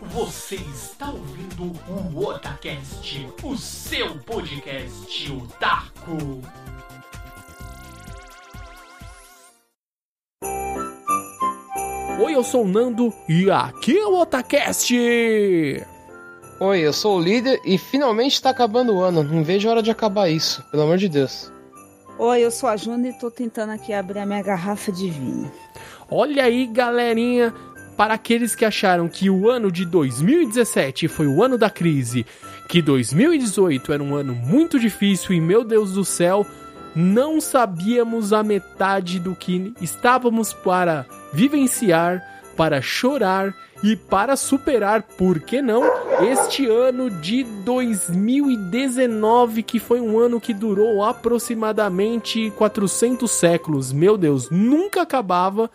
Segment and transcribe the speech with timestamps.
[0.00, 6.42] Você está ouvindo o Otacast, o seu podcast otaku.
[12.22, 14.92] Oi, eu sou o Nando e aqui é o Otacast.
[16.60, 19.22] Oi, eu sou o líder e finalmente tá acabando o ano.
[19.22, 21.50] Não vejo a hora de acabar isso, pelo amor de Deus.
[22.18, 25.50] Oi, eu sou a Juna e tô tentando aqui abrir a minha garrafa de vinho.
[26.10, 27.52] Olha aí, galerinha,
[27.96, 32.26] para aqueles que acharam que o ano de 2017 foi o ano da crise,
[32.68, 36.46] que 2018 era um ano muito difícil e meu Deus do céu,
[36.94, 42.22] não sabíamos a metade do que estávamos para vivenciar,
[42.56, 45.82] para chorar e para superar, por que não,
[46.32, 53.92] este ano de 2019, que foi um ano que durou aproximadamente 400 séculos.
[53.92, 55.70] Meu Deus, nunca acabava.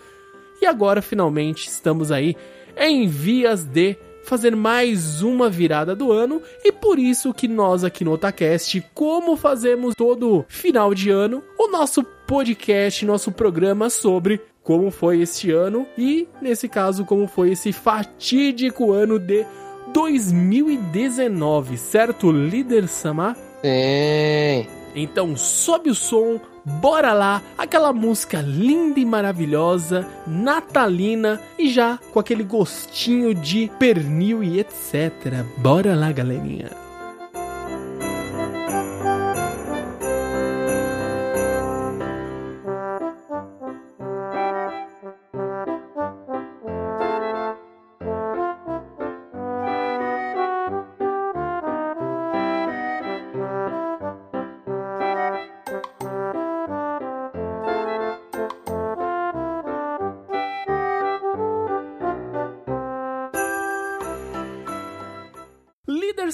[0.62, 2.36] E agora finalmente estamos aí
[2.78, 8.04] em vias de fazer mais uma virada do ano e por isso que nós aqui
[8.04, 14.92] no Otacast, como fazemos todo final de ano, o nosso podcast, nosso programa sobre como
[14.92, 19.46] foi este ano e, nesse caso, como foi esse fatídico ano de
[19.92, 23.36] 2019, certo, líder Samar?
[23.36, 24.68] Sim.
[24.96, 32.20] Então sobe o som, bora lá, aquela música linda e maravilhosa, natalina e já com
[32.20, 35.44] aquele gostinho de pernil e etc.
[35.58, 36.91] Bora lá, galerinha.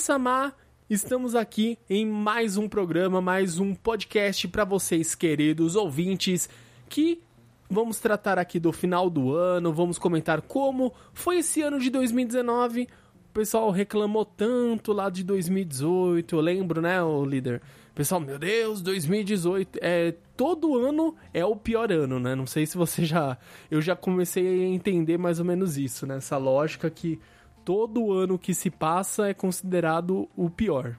[0.08, 0.56] Samar,
[0.90, 6.48] estamos aqui em mais um programa, mais um podcast para vocês, queridos ouvintes,
[6.88, 7.22] que
[7.70, 12.84] vamos tratar aqui do final do ano, vamos comentar como foi esse ano de 2019.
[12.84, 17.62] O pessoal reclamou tanto lá de 2018, eu lembro, né, o líder?
[17.94, 22.34] Pessoal, meu Deus, 2018 é todo ano é o pior ano, né?
[22.34, 23.38] Não sei se você já
[23.70, 26.16] eu já comecei a entender mais ou menos isso, né?
[26.16, 27.20] Essa lógica que
[27.68, 30.98] todo ano que se passa é considerado o pior.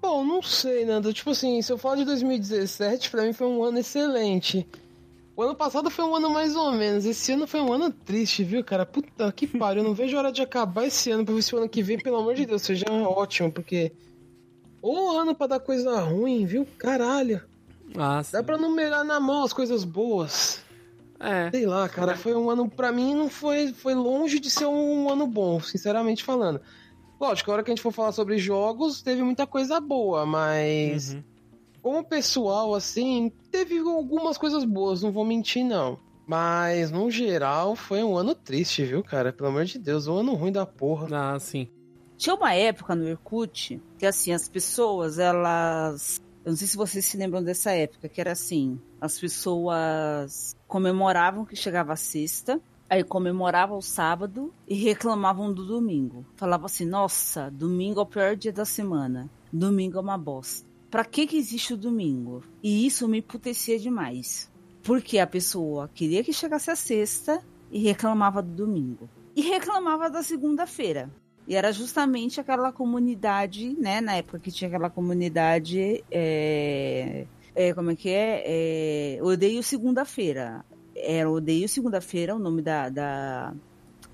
[0.00, 1.12] Bom, não sei, Nando.
[1.12, 4.66] Tipo assim, se eu falar de 2017, pra mim foi um ano excelente.
[5.36, 7.04] O ano passado foi um ano mais ou menos.
[7.04, 8.86] Esse ano foi um ano triste, viu, cara?
[8.86, 9.82] Puta que pariu.
[9.82, 11.82] Eu não vejo a hora de acabar esse ano pra ver se o ano que
[11.82, 13.92] vem, pelo amor de Deus, seja ótimo, porque.
[14.80, 16.66] Ô ano pra dar coisa ruim, viu?
[16.78, 17.42] Caralho.
[17.94, 20.62] Ah, Dá pra numerar na mão as coisas boas.
[21.20, 21.50] É.
[21.50, 25.10] Sei lá, cara, foi um ano, pra mim, não foi, foi longe de ser um
[25.10, 26.60] ano bom, sinceramente falando.
[27.20, 31.12] Lógico, a hora que a gente for falar sobre jogos, teve muita coisa boa, mas.
[31.12, 31.22] Uhum.
[31.82, 35.98] Como pessoal, assim, teve algumas coisas boas, não vou mentir, não.
[36.26, 39.32] Mas, no geral, foi um ano triste, viu, cara?
[39.32, 41.08] Pelo amor de Deus, um ano ruim da porra.
[41.12, 41.68] Ah, sim.
[42.16, 46.20] Tinha uma época no Orkut que, assim, as pessoas, elas.
[46.44, 51.44] Eu não sei se vocês se lembram dessa época, que era assim: as pessoas comemoravam
[51.44, 56.24] que chegava a sexta, aí comemoravam o sábado e reclamavam do domingo.
[56.36, 59.28] Falavam assim: nossa, domingo é o pior dia da semana.
[59.52, 60.70] Domingo é uma bosta.
[60.88, 62.42] Pra que que existe o domingo?
[62.62, 64.50] E isso me putecia demais.
[64.82, 69.10] Porque a pessoa queria que chegasse a sexta e reclamava do domingo.
[69.34, 71.10] E reclamava da segunda-feira.
[71.48, 74.00] E era justamente aquela comunidade, né?
[74.00, 76.04] Na época que tinha aquela comunidade.
[76.10, 77.26] É,
[77.60, 79.16] é, como é que é?
[79.16, 80.64] é Odeio Segunda-feira.
[80.96, 83.54] Era Odeio Segunda-feira, o nome da, da,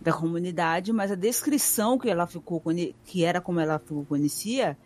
[0.00, 2.62] da, comunidade, mas a descrição que ela ficou
[3.04, 4.76] que era como ela ficou conhecia,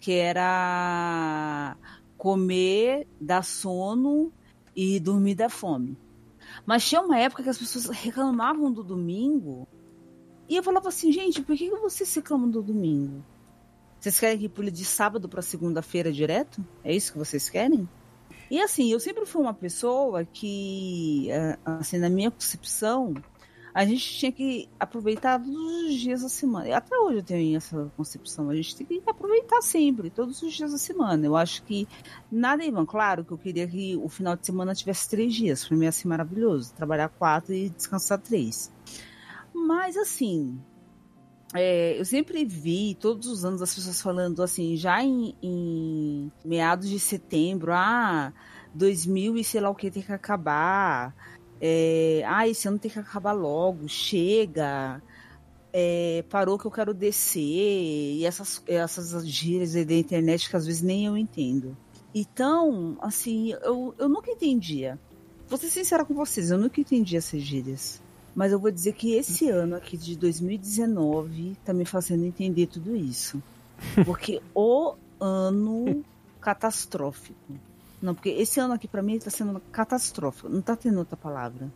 [0.00, 1.76] que era
[2.16, 4.32] comer, dar sono
[4.74, 5.96] e dormir da fome.
[6.64, 9.68] Mas tinha uma época que as pessoas reclamavam do domingo
[10.48, 13.22] e eu falava assim, gente, por que vocês reclamam do domingo?
[14.00, 16.64] Vocês querem que pule de sábado para segunda-feira direto?
[16.84, 17.88] É isso que vocês querem?
[18.50, 21.28] E assim, eu sempre fui uma pessoa que,
[21.64, 23.14] assim, na minha concepção,
[23.74, 26.74] a gente tinha que aproveitar todos os dias da semana.
[26.74, 28.48] Até hoje eu tenho essa concepção.
[28.48, 31.26] A gente tem que aproveitar sempre, todos os dias da semana.
[31.26, 31.86] Eu acho que
[32.32, 32.70] nada é.
[32.86, 35.68] Claro que eu queria que o final de semana tivesse três dias.
[35.68, 36.72] Para mim ser maravilhoso.
[36.72, 38.72] Trabalhar quatro e descansar três.
[39.52, 40.58] Mas assim,
[41.56, 46.88] é, eu sempre vi todos os anos as pessoas falando assim, já em, em, meados
[46.88, 48.32] de setembro, ah,
[48.74, 51.14] 2000 e sei lá o que tem que acabar,
[51.60, 55.02] é, ah, esse ano tem que acabar logo, chega.
[55.72, 60.82] é, parou que eu quero descer e essas, essas gírias da internet que às vezes
[60.82, 61.76] nem eu entendo.
[62.14, 64.98] Então, assim, eu, eu nunca entendia.
[65.48, 68.02] Vou ser sincera com vocês, eu nunca entendi essas gírias.
[68.36, 72.94] Mas eu vou dizer que esse ano aqui de 2019 tá me fazendo entender tudo
[72.94, 73.42] isso.
[74.04, 76.04] Porque o ano
[76.38, 77.54] catastrófico.
[78.00, 80.50] Não, porque esse ano aqui para mim tá sendo catastrófico.
[80.50, 81.72] Não tá tendo outra palavra.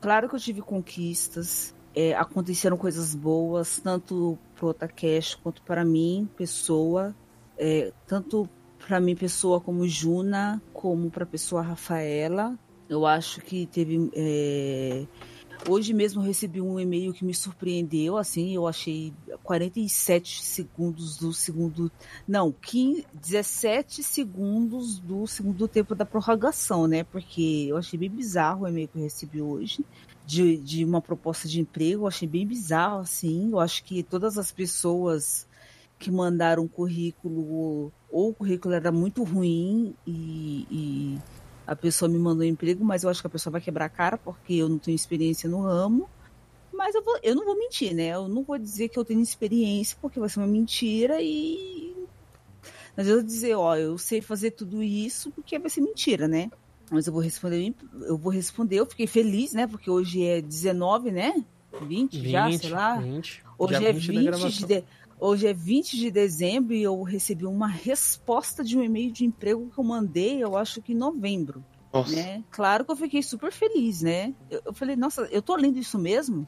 [0.00, 6.28] Claro que eu tive conquistas, é, aconteceram coisas boas, tanto pro Otakesh quanto para mim,
[6.36, 7.14] pessoa,
[7.56, 8.48] é, tanto
[8.84, 12.58] para mim, pessoa como Juna, como para pessoa Rafaela.
[12.88, 14.10] Eu acho que teve.
[14.12, 15.06] É...
[15.68, 19.12] Hoje mesmo recebi um e-mail que me surpreendeu, assim, eu achei
[19.42, 21.90] 47 segundos do segundo.
[22.28, 27.04] Não, 15, 17 segundos do segundo tempo da prorrogação, né?
[27.04, 29.84] Porque eu achei bem bizarro o e-mail que eu recebi hoje
[30.26, 32.02] de, de uma proposta de emprego.
[32.02, 33.50] Eu achei bem bizarro, assim.
[33.50, 35.46] Eu acho que todas as pessoas
[35.98, 41.18] que mandaram currículo, ou o currículo era muito ruim e, e
[41.66, 44.18] a pessoa me mandou emprego, mas eu acho que a pessoa vai quebrar a cara
[44.18, 46.08] porque eu não tenho experiência no ramo.
[46.72, 48.08] Mas eu, vou, eu não vou mentir, né?
[48.08, 51.94] Eu não vou dizer que eu tenho experiência porque vai ser uma mentira e.
[52.96, 56.50] Mas eu vou dizer, ó, eu sei fazer tudo isso porque vai ser mentira, né?
[56.90, 59.66] Mas eu vou responder, eu vou responder, eu fiquei feliz, né?
[59.66, 61.44] Porque hoje é 19, né?
[61.80, 62.96] 20, 20 já, sei lá.
[62.96, 64.84] 20, hoje é 20, 20 de,
[65.18, 69.70] hoje é 20 de dezembro e eu recebi uma resposta de um e-mail de emprego
[69.70, 71.64] que eu mandei, eu acho que em novembro.
[72.16, 72.42] Né?
[72.50, 74.34] Claro que eu fiquei super feliz, né?
[74.50, 76.46] Eu, eu falei, nossa, eu tô lendo isso mesmo?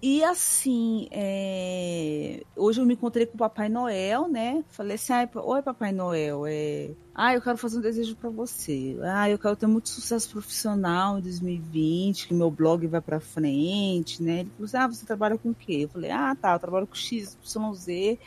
[0.00, 2.44] E assim, é...
[2.54, 4.64] hoje eu me encontrei com o Papai Noel, né?
[4.68, 6.92] Falei assim, oi Papai Noel, é...
[7.12, 8.96] ah, eu quero fazer um desejo para você.
[9.02, 14.22] Ah, eu quero ter muito sucesso profissional em 2020, que meu blog vai para frente,
[14.22, 14.40] né?
[14.40, 15.80] Ele falou assim, ah, você trabalha com o quê?
[15.82, 18.18] Eu falei, ah, tá, eu trabalho com X, Y, Z.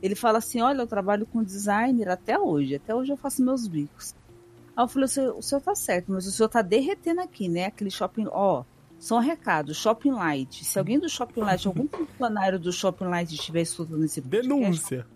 [0.00, 3.66] Ele fala assim, olha, eu trabalho com designer até hoje, até hoje eu faço meus
[3.66, 4.14] bicos.
[4.76, 7.48] Aí eu falei, o senhor, o senhor tá certo, mas o senhor tá derretendo aqui,
[7.48, 7.64] né?
[7.64, 8.62] Aquele shopping, ó,
[9.06, 10.64] só um recado, Shopping Light.
[10.64, 15.06] Se alguém do Shopping Light, algum funcionário do Shopping Light estiver escutando esse podcast, Denúncia.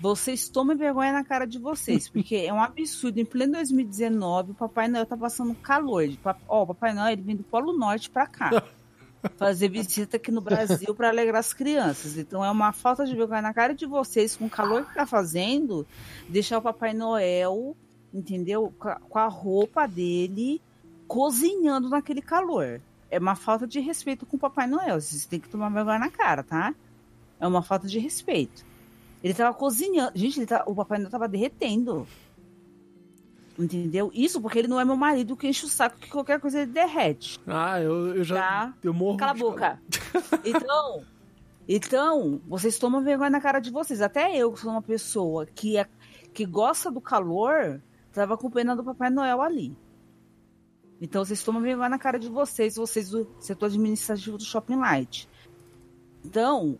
[0.00, 3.20] Vocês tomem vergonha na cara de vocês, porque é um absurdo.
[3.20, 6.02] Em pleno 2019, o Papai Noel tá passando calor.
[6.48, 8.50] Ó, o Papai Noel ele vem do Polo Norte para cá.
[9.38, 12.18] fazer visita aqui no Brasil para alegrar as crianças.
[12.18, 15.06] Então é uma falta de vergonha na cara de vocês, com o calor que tá
[15.06, 15.86] fazendo,
[16.28, 17.76] deixar o Papai Noel,
[18.12, 18.74] entendeu?
[18.76, 20.60] Com a roupa dele
[21.06, 22.80] cozinhando naquele calor
[23.10, 25.00] é uma falta de respeito com o Papai Noel.
[25.00, 26.74] Vocês têm que tomar vergonha na cara, tá?
[27.38, 28.64] É uma falta de respeito.
[29.22, 30.12] Ele tava cozinhando.
[30.14, 30.62] Gente, tá...
[30.66, 32.06] o Papai Noel tava derretendo.
[33.58, 34.10] Entendeu?
[34.14, 36.72] Isso porque ele não é meu marido que enche o saco que qualquer coisa ele
[36.72, 37.38] derrete.
[37.46, 38.36] Ah, eu, eu já.
[38.36, 38.74] Tá?
[38.82, 39.18] Eu morro.
[39.18, 39.82] Cala a boca.
[40.44, 41.04] então.
[41.68, 44.00] Então, vocês tomam vergonha na cara de vocês.
[44.00, 45.86] Até eu, que sou uma pessoa que, é,
[46.32, 47.80] que gosta do calor,
[48.12, 49.76] tava com pena do Papai Noel ali.
[51.00, 55.28] Então vocês tomam vergonha na cara de vocês, vocês do setor administrativo do Shopping Light.
[56.24, 56.78] Então,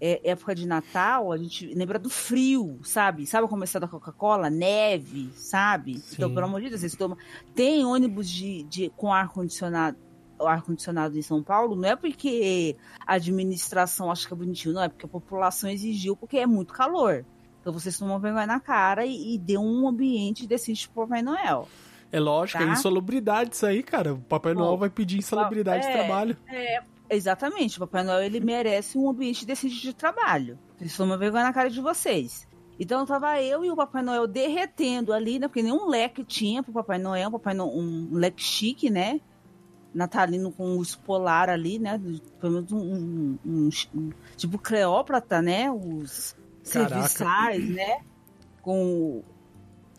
[0.00, 3.26] é época de Natal, a gente lembra do frio, sabe?
[3.26, 4.50] Sabe o começar da Coca-Cola?
[4.50, 5.98] Neve, sabe?
[5.98, 6.16] Sim.
[6.16, 7.16] Então, pelo amor de Deus, vocês tomam.
[7.54, 9.96] Tem ônibus de, de com ar-condicionado
[10.38, 12.76] ar-condicionado em São Paulo, não é porque
[13.06, 16.74] a administração acha que é bonitinho, não, é porque a população exigiu, porque é muito
[16.74, 17.24] calor.
[17.60, 21.66] Então vocês tomam vergonha na cara e, e dê um ambiente decente pro Papai Noel.
[22.16, 22.70] É lógico, é tá?
[22.70, 24.14] é insalubridade isso aí, cara.
[24.14, 26.36] O Papai Bom, Noel vai pedir insalubridade é, de trabalho.
[26.48, 27.76] É, exatamente.
[27.76, 30.58] O Papai Noel, ele merece um ambiente decente de trabalho.
[30.80, 32.48] Isso foi uma vergonha na cara de vocês.
[32.80, 35.46] Então tava eu e o Papai Noel derretendo ali, né?
[35.46, 39.20] Porque nenhum leque tinha pro Papai Noel, Papai Noel, um leque chique, né?
[39.92, 42.00] Natalino com o polar ali, né?
[42.40, 45.70] Pelo menos um, um, um, um tipo Cleópatra, né?
[45.70, 48.00] Os serviçais, né?
[48.62, 49.22] Com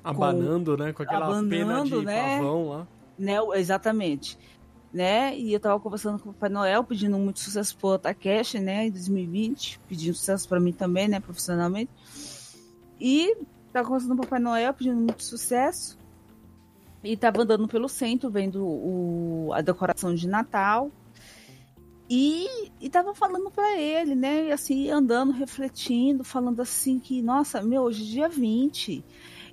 [0.10, 0.94] Abanando, com, né?
[0.94, 2.38] Com aquela abanando, pena de né?
[2.38, 2.88] pavão lá.
[3.18, 3.34] Né?
[3.56, 4.38] Exatamente.
[4.94, 5.38] Né?
[5.38, 8.88] E eu tava conversando com o Papai Noel, pedindo muito sucesso pro Takeshi, né?
[8.88, 11.20] Em 2020, pedindo sucesso para mim também, né?
[11.20, 11.92] Profissionalmente.
[13.00, 13.36] E
[13.74, 15.98] tava conversando com o Papai Noel, pedindo muito sucesso.
[17.04, 20.90] E tava andando pelo centro, vendo o, a decoração de Natal.
[22.10, 22.48] E,
[22.80, 24.46] e tava falando para ele, né?
[24.46, 29.04] E assim, andando, refletindo, falando assim que, nossa, meu, hoje é dia 20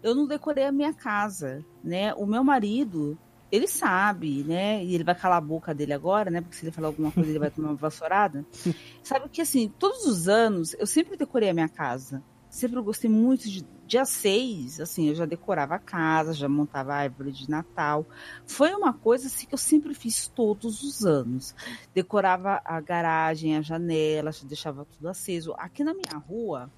[0.05, 2.13] eu não decorei a minha casa, né?
[2.13, 3.19] O meu marido,
[3.51, 4.85] ele sabe, né?
[4.85, 6.43] E ele vai calar a boca dele agora, né?
[6.43, 8.45] Porque se ele falar alguma coisa, ele vai tomar uma vassourada.
[9.03, 12.23] sabe que, assim, todos os anos, eu sempre decorei a minha casa.
[12.51, 16.99] sempre gostei muito de dia 6, assim, eu já decorava a casa, já montava a
[16.99, 18.05] árvore de Natal.
[18.45, 21.55] Foi uma coisa assim que eu sempre fiz todos os anos.
[21.95, 25.55] Decorava a garagem, a janela, deixava tudo aceso.
[25.57, 26.71] Aqui na minha rua,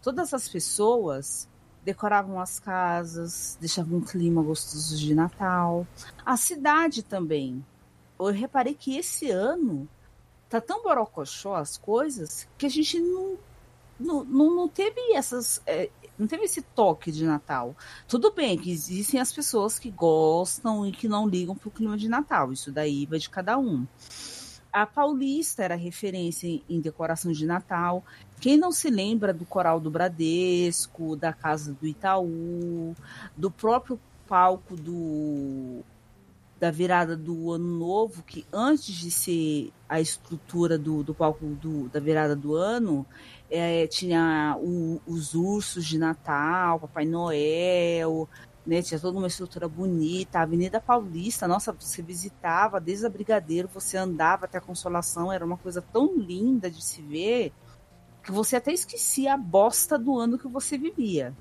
[0.00, 1.48] todas as pessoas
[1.84, 5.86] decoravam as casas, deixavam um clima gostoso de Natal.
[6.24, 7.64] A cidade também.
[8.18, 9.88] Eu reparei que esse ano
[10.48, 13.38] tá tão borocochó as coisas que a gente não
[13.98, 15.60] não, não, teve essas.
[15.66, 17.76] É, não teve esse toque de Natal.
[18.06, 22.08] Tudo bem que existem as pessoas que gostam e que não ligam pro clima de
[22.08, 22.52] Natal.
[22.52, 23.86] Isso daí vai de cada um.
[24.72, 28.04] A Paulista era referência em decoração de Natal.
[28.40, 32.94] Quem não se lembra do coral do Bradesco, da casa do Itaú,
[33.36, 35.82] do próprio palco do
[36.60, 41.88] da virada do ano novo, que antes de ser a estrutura do, do palco do,
[41.88, 43.06] da virada do ano,
[43.48, 48.28] é, tinha o, os ursos de Natal, Papai Noel,
[48.66, 50.40] né, tinha toda uma estrutura bonita.
[50.40, 55.44] A Avenida Paulista, nossa, você visitava desde a Brigadeiro, você andava até a Consolação, era
[55.44, 57.52] uma coisa tão linda de se ver
[58.28, 61.34] que você até esquecia a bosta do ano que você vivia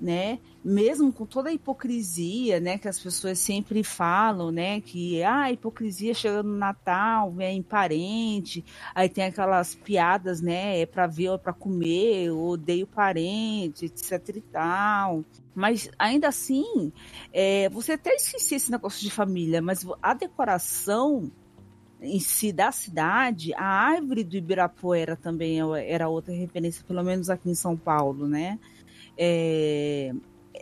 [0.00, 0.38] né?
[0.64, 5.52] Mesmo com toda a hipocrisia, né, que as pessoas sempre falam, né, que ah, a
[5.52, 11.34] hipocrisia chega no Natal, vem parente, aí tem aquelas piadas, né, é para ver ou
[11.36, 15.24] é para comer, odeio parente, etc e tal.
[15.54, 16.92] Mas ainda assim,
[17.32, 21.32] é, você até esquecia esse negócio de família, mas a decoração
[22.00, 27.28] em si da cidade, a árvore do Ibirapuera também é, era outra referência, pelo menos
[27.28, 28.58] aqui em São Paulo, né?
[29.16, 30.14] É,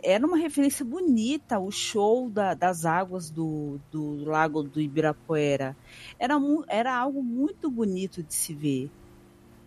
[0.03, 5.75] era uma referência bonita o show da, das águas do, do lago do Ibirapuera.
[6.19, 6.35] Era,
[6.67, 8.91] era algo muito bonito de se ver.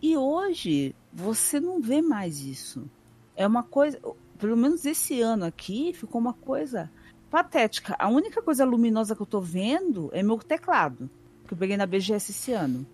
[0.01, 2.89] E hoje você não vê mais isso.
[3.35, 3.99] É uma coisa,
[4.37, 6.89] pelo menos esse ano aqui, ficou uma coisa
[7.29, 7.95] patética.
[7.99, 11.09] A única coisa luminosa que eu tô vendo é meu teclado,
[11.51, 12.85] que eu peguei na BGS esse ano.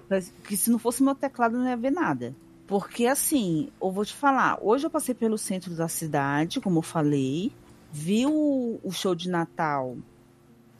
[0.44, 2.36] Que se não fosse meu teclado, não ia ver nada.
[2.66, 6.84] Porque assim, eu vou te falar, hoje eu passei pelo centro da cidade, como eu
[6.84, 7.52] falei,
[7.92, 9.96] vi o, o show de Natal,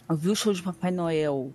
[0.10, 1.54] vi o show de Papai Noel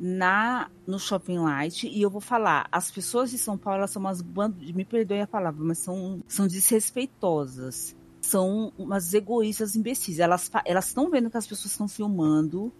[0.00, 4.22] na no Shopping Light e eu vou falar, as pessoas de São Paulo são umas
[4.22, 7.96] bandas, me perdoe a palavra, mas são, são desrespeitosas.
[8.20, 10.18] São umas egoístas imbecis.
[10.18, 12.72] Elas elas estão vendo que as pessoas estão filmando,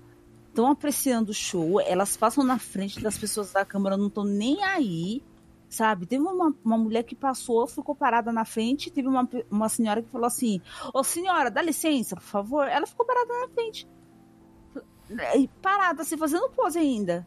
[0.58, 4.64] estão apreciando o show, elas passam na frente das pessoas da câmera, não estão nem
[4.64, 5.22] aí
[5.68, 6.06] sabe?
[6.06, 10.08] Teve uma, uma mulher que passou, ficou parada na frente, teve uma, uma senhora que
[10.08, 10.62] falou assim:
[10.94, 12.66] Ô senhora, dá licença, por favor.
[12.66, 13.86] Ela ficou parada na frente.
[15.60, 17.26] Parada, assim, fazendo pose ainda.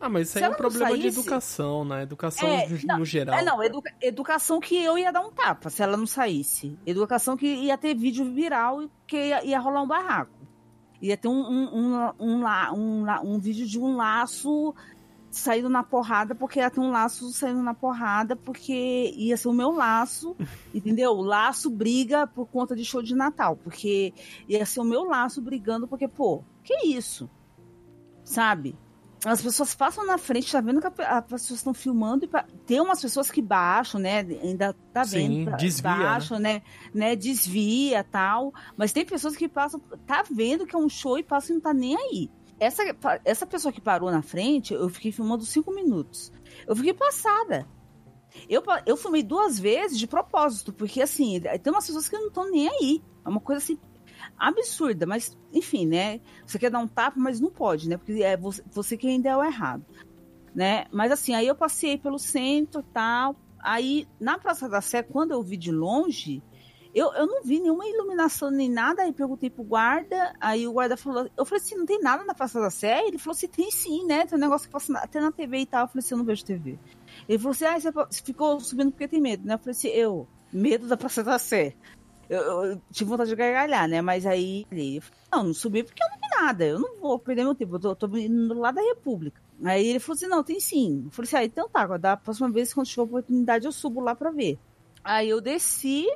[0.00, 2.02] Ah, mas isso aí é um problema saísse, de educação, né?
[2.02, 3.38] Educação é, não, no geral.
[3.38, 6.76] É, não, educa, educação que eu ia dar um tapa se ela não saísse.
[6.84, 10.40] Educação que ia ter vídeo viral e que ia, ia rolar um barraco.
[11.00, 14.74] Ia ter um, um, um, um, um, um vídeo de um laço
[15.30, 19.52] saindo na porrada, porque ia ter um laço saindo na porrada, porque ia ser o
[19.52, 20.36] meu laço,
[20.74, 21.12] entendeu?
[21.12, 24.12] O laço briga por conta de show de Natal, porque
[24.48, 27.30] ia ser o meu laço brigando, porque, pô, que isso?
[28.24, 28.76] Sabe?
[29.24, 32.30] As pessoas passam na frente, tá vendo que as pessoas estão filmando e
[32.64, 34.20] tem umas pessoas que baixam, né?
[34.20, 36.04] Ainda tá vendo, Sim, desvia, né?
[36.04, 36.62] baixam, né?
[36.94, 37.14] né?
[37.14, 38.52] Desvia tal.
[38.76, 41.60] Mas tem pessoas que passam, tá vendo que é um show e passam e não
[41.60, 42.30] tá nem aí.
[42.58, 42.82] Essa,
[43.24, 46.32] essa pessoa que parou na frente, eu fiquei filmando cinco minutos.
[46.66, 47.66] Eu fiquei passada.
[48.48, 52.50] Eu, eu filmei duas vezes de propósito, porque assim, tem umas pessoas que não estão
[52.50, 53.02] nem aí.
[53.24, 53.78] É uma coisa assim
[54.40, 56.20] absurda, mas enfim, né?
[56.46, 57.98] Você quer dar um tapa, mas não pode, né?
[57.98, 59.84] Porque é você, você é o errado,
[60.54, 60.86] né?
[60.90, 63.36] Mas assim, aí eu passei pelo centro tal.
[63.58, 66.42] Aí na Praça da Sé, quando eu vi de longe,
[66.94, 70.96] eu, eu não vi nenhuma iluminação nem nada, aí perguntei pro guarda, aí o guarda
[70.96, 73.06] falou, eu falei assim, não tem nada na Praça da Sé?
[73.06, 74.26] Ele falou assim, tem sim, né?
[74.26, 75.84] Tem um negócio que passa até na TV e tal.
[75.84, 76.78] Eu falei assim, eu não vejo TV.
[77.28, 79.54] Ele falou assim, ah, você ficou subindo porque tem medo, né?
[79.54, 81.76] Eu falei assim, eu, medo da Praça da Sé.
[82.30, 84.00] Eu, eu, tive vontade de gargalhar, né?
[84.00, 87.42] Mas aí ele não, não subi porque eu não vi nada, eu não vou perder
[87.42, 89.42] meu tempo, eu tô, tô indo do lado da República.
[89.64, 91.02] Aí ele falou assim, não, tem sim.
[91.06, 94.14] Eu falei assim, ah, então tá, da próxima vez, quando tiver oportunidade, eu subo lá
[94.14, 94.56] pra ver.
[95.02, 96.06] Aí eu desci,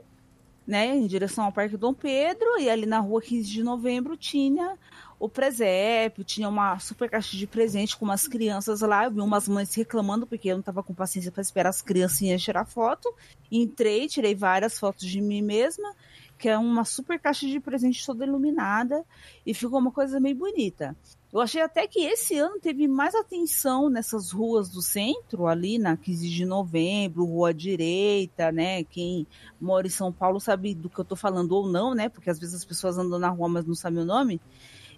[0.65, 4.79] né, em direção ao Parque Dom Pedro, e ali na rua 15 de novembro tinha
[5.19, 9.05] o presépio, tinha uma super caixa de presente com umas crianças lá.
[9.05, 12.43] Eu vi umas mães reclamando porque eu não estava com paciência para esperar as criancinhas
[12.43, 13.13] tirar foto.
[13.51, 15.95] Entrei, tirei várias fotos de mim mesma,
[16.39, 19.05] que é uma super caixa de presente toda iluminada,
[19.47, 20.97] e ficou uma coisa meio bonita.
[21.33, 25.97] Eu achei até que esse ano teve mais atenção nessas ruas do centro, ali na
[25.97, 28.85] 15 de novembro, Rua Direita, né?
[28.85, 29.27] Quem
[29.61, 32.09] mora em São Paulo sabe do que eu tô falando ou não, né?
[32.09, 34.41] Porque às vezes as pessoas andam na rua, mas não sabem o nome.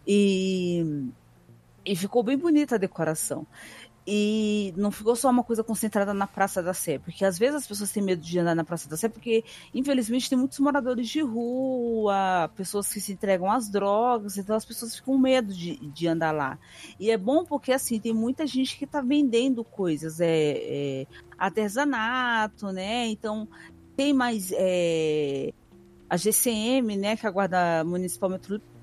[0.06, 1.10] E,
[1.84, 3.46] e ficou bem bonita a decoração.
[4.08, 7.66] E não ficou só uma coisa concentrada na Praça da Sé, porque às vezes as
[7.66, 9.42] pessoas têm medo de andar na Praça da Sé, porque
[9.74, 14.94] infelizmente tem muitos moradores de rua, pessoas que se entregam às drogas, então as pessoas
[14.94, 16.56] ficam com medo de, de andar lá.
[17.00, 22.70] E é bom porque assim, tem muita gente que está vendendo coisas, é, é, artesanato,
[22.70, 23.08] né?
[23.08, 23.48] Então
[23.96, 25.52] tem mais é,
[26.08, 28.75] a GCM, né, que é a Guarda Municipal Metropolitana,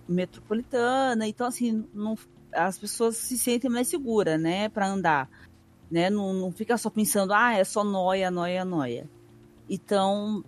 [1.28, 2.18] então assim, não
[2.54, 5.30] as pessoas se sentem mais seguras, né, para andar,
[5.90, 6.10] né?
[6.10, 9.10] Não, não fica só pensando, ah, é só noia, noia, noia.
[9.70, 10.44] Então,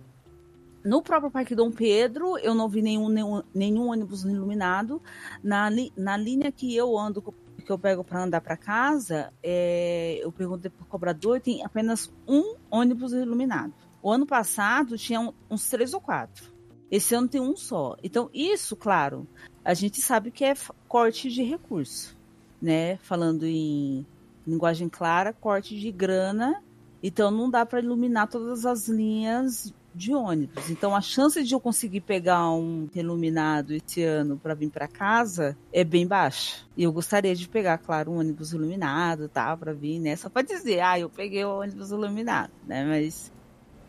[0.84, 5.02] no próprio Parque Dom Pedro, eu não vi nenhum, nenhum, nenhum ônibus iluminado.
[5.42, 7.20] Na, na linha que eu ando,
[7.64, 12.12] que eu pego para andar para casa, é, eu perguntei para o cobrador, tem apenas
[12.26, 13.74] um ônibus iluminado.
[14.00, 16.55] O ano passado tinha uns três ou quatro.
[16.90, 17.96] Esse ano tem um só.
[18.02, 19.26] Então, isso, claro,
[19.64, 20.54] a gente sabe que é
[20.86, 22.16] corte de recurso,
[22.62, 22.96] né?
[22.98, 24.06] Falando em
[24.46, 26.62] linguagem clara, corte de grana.
[27.02, 30.70] Então não dá para iluminar todas as linhas de ônibus.
[30.70, 35.56] Então a chance de eu conseguir pegar um iluminado esse ano para vir para casa
[35.72, 36.64] é bem baixa.
[36.76, 40.14] E eu gostaria de pegar, claro, um ônibus iluminado, tá, para vir, né?
[40.16, 42.84] Só para dizer, ah, eu peguei o ônibus iluminado, né?
[42.84, 43.32] Mas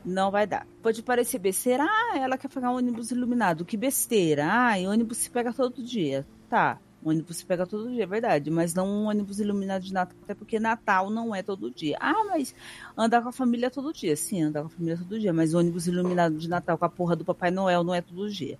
[0.07, 0.65] não vai dar.
[0.81, 3.65] Pode parecer besteira, ah, ela quer pegar um ônibus iluminado.
[3.65, 4.47] Que besteira.
[4.49, 6.25] Ah, e ônibus se pega todo dia.
[6.49, 8.49] Tá, ônibus se pega todo dia, é verdade.
[8.49, 11.97] Mas não um ônibus iluminado de Natal, até porque Natal não é todo dia.
[11.99, 12.55] Ah, mas
[12.97, 14.15] andar com a família todo dia.
[14.15, 15.33] Sim, andar com a família todo dia.
[15.33, 18.57] Mas ônibus iluminado de Natal com a porra do Papai Noel não é todo dia.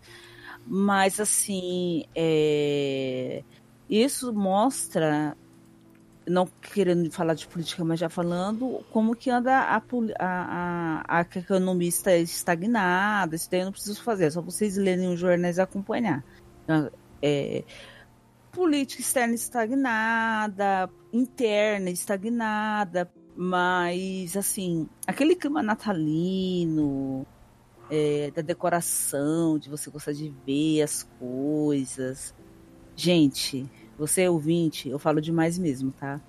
[0.66, 3.42] Mas, assim, é...
[3.90, 5.38] isso mostra
[6.28, 9.82] não querendo falar de política, mas já falando, como que anda a, a,
[10.20, 15.12] a, a economia está estagnada, isso daí eu não preciso fazer, é só vocês lerem
[15.12, 16.24] os jornais e acompanhar.
[16.64, 16.92] Então,
[17.22, 17.64] é,
[18.52, 27.26] política externa estagnada, interna estagnada, mas assim, aquele clima natalino,
[27.90, 32.34] é, da decoração, de você gostar de ver as coisas.
[32.96, 36.22] Gente, você é ouvinte, eu falo demais mesmo, tá?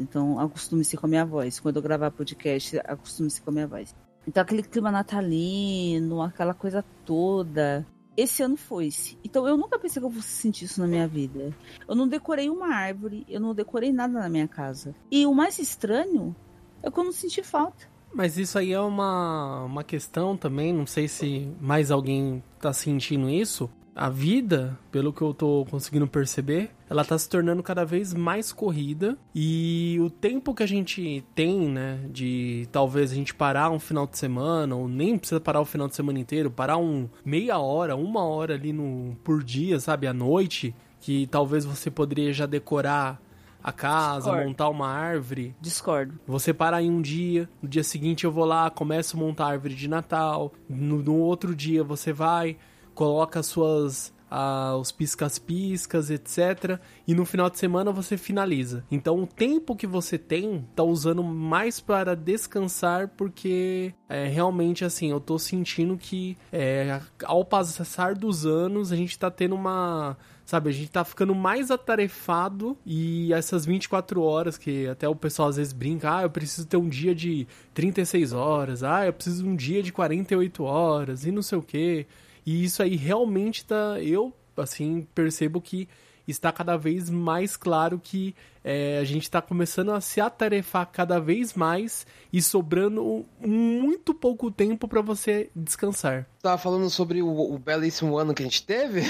[0.00, 1.58] Então, acostume-se com a minha voz.
[1.58, 3.94] Quando eu gravar podcast, acostume-se com a minha voz.
[4.26, 7.86] Então, aquele clima natalino, aquela coisa toda.
[8.16, 9.18] Esse ano foi-se.
[9.24, 11.54] Então, eu nunca pensei que eu fosse sentir isso na minha vida.
[11.88, 14.94] Eu não decorei uma árvore, eu não decorei nada na minha casa.
[15.10, 16.36] E o mais estranho
[16.82, 17.90] é que eu não senti falta.
[18.14, 23.30] Mas isso aí é uma, uma questão também, não sei se mais alguém tá sentindo
[23.30, 28.14] isso, a vida, pelo que eu tô conseguindo perceber, ela tá se tornando cada vez
[28.14, 33.70] mais corrida e o tempo que a gente tem, né, de talvez a gente parar
[33.70, 37.08] um final de semana ou nem precisa parar o final de semana inteiro, parar um
[37.24, 42.32] meia hora, uma hora ali no por dia, sabe, à noite, que talvez você poderia
[42.32, 43.20] já decorar
[43.62, 44.46] a casa, Discord.
[44.46, 45.54] montar uma árvore.
[45.60, 46.18] Discordo.
[46.26, 49.50] Você parar em um dia, no dia seguinte eu vou lá, começo a montar a
[49.50, 52.56] árvore de Natal, no, no outro dia você vai,
[52.94, 56.80] coloca suas ah, os piscas-piscas, etc.
[57.06, 58.82] E no final de semana você finaliza.
[58.90, 65.10] Então o tempo que você tem tá usando mais para descansar, porque é, realmente assim,
[65.10, 70.16] eu tô sentindo que é, ao passar dos anos a gente tá tendo uma.
[70.46, 75.48] Sabe, a gente tá ficando mais atarefado e essas 24 horas que até o pessoal
[75.48, 79.46] às vezes brinca, ah, eu preciso ter um dia de 36 horas, ah, eu preciso
[79.46, 82.06] um dia de 48 horas e não sei o que.
[82.44, 84.00] E isso aí realmente tá.
[84.00, 85.88] Eu, assim, percebo que
[86.26, 91.18] está cada vez mais claro que é, a gente está começando a se atarefar cada
[91.18, 96.26] vez mais e sobrando muito pouco tempo para você descansar.
[96.40, 99.02] Tava falando sobre o, o belíssimo ano que a gente teve?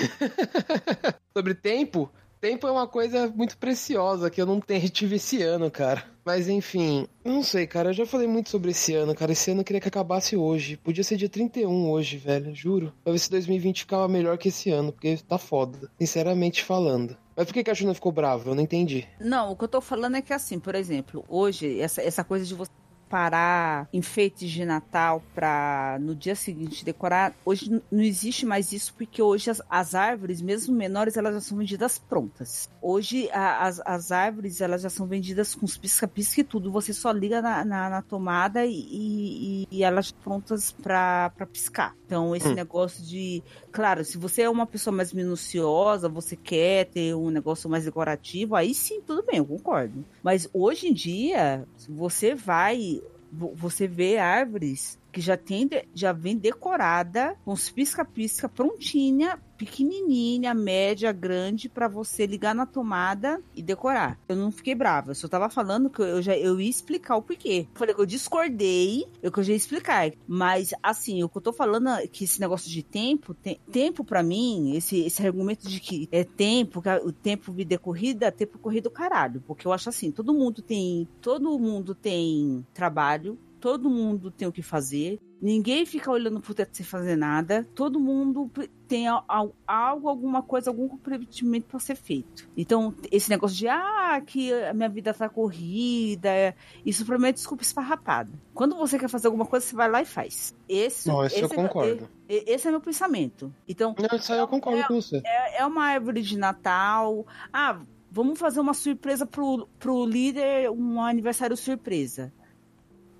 [1.37, 2.11] sobre tempo?
[2.43, 6.03] Tempo é uma coisa muito preciosa que eu não tenho, tive esse ano, cara.
[6.25, 7.91] Mas enfim, não sei, cara.
[7.91, 9.31] Eu já falei muito sobre esse ano, cara.
[9.31, 10.77] Esse ano eu queria que acabasse hoje.
[10.77, 12.53] Podia ser dia 31 hoje, velho.
[12.53, 12.93] Juro.
[13.05, 15.89] Pra ver se 2020 ficava melhor que esse ano, porque tá foda.
[16.01, 17.17] Sinceramente falando.
[17.37, 18.51] Mas por que, que a Ju ficou brava?
[18.51, 19.07] Eu não entendi.
[19.21, 22.45] Não, o que eu tô falando é que assim, por exemplo, hoje, essa, essa coisa
[22.45, 22.73] de você
[23.13, 29.21] separar enfeites de Natal para no dia seguinte decorar, hoje não existe mais isso porque
[29.21, 32.71] hoje as, as árvores, mesmo menores, elas já são vendidas prontas.
[32.81, 36.73] Hoje a, as, as árvores elas já são vendidas com os pisca-pisca e tudo.
[36.73, 41.95] Você só liga na, na, na tomada e, e, e, elas prontas para piscar.
[42.07, 42.55] Então esse hum.
[42.55, 47.69] negócio de, claro, se você é uma pessoa mais minuciosa, você quer ter um negócio
[47.69, 50.03] mais decorativo, aí sim tudo bem, eu concordo.
[50.23, 53.02] Mas hoje em dia você vai
[53.33, 61.13] você vê árvores que já tem já vem decorada com os pisca-pisca prontinha, pequenininha, média,
[61.13, 64.19] grande para você ligar na tomada e decorar.
[64.29, 67.23] Eu não fiquei brava, eu só tava falando que eu já eu ia explicar o
[67.23, 67.69] porquê.
[67.75, 71.43] falei que eu discordei, eu que eu já ia explicar, mas assim, o que eu
[71.43, 75.69] tô falando é que esse negócio de tempo, tem, tempo para mim, esse esse argumento
[75.69, 79.89] de que é tempo, que o tempo de decorrida, tempo corrido caralho, porque eu acho
[79.89, 85.87] assim, todo mundo tem, todo mundo tem trabalho, todo mundo tem o que fazer, ninguém
[85.87, 88.51] fica olhando pro teto sem fazer nada, todo mundo
[88.89, 92.49] tem algo, alguma coisa, algum comprometimento para ser feito.
[92.57, 97.33] Então, esse negócio de, ah, que a minha vida tá corrida, isso pra mim é
[97.33, 98.33] desculpa esfarrapada.
[98.53, 100.53] Quando você quer fazer alguma coisa, você vai lá e faz.
[100.69, 102.09] Esse, Não, esse, eu é, concordo.
[102.29, 103.55] Esse é meu pensamento.
[103.69, 105.23] Então, Não, isso aí eu concordo é, com você.
[105.25, 107.25] É, é uma árvore de Natal.
[107.53, 112.33] Ah, vamos fazer uma surpresa pro, pro líder, um aniversário surpresa.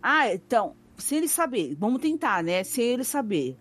[0.03, 2.65] Ah, então, sem ele saber, vamos tentar, né?
[2.65, 3.57] Sem ele saber,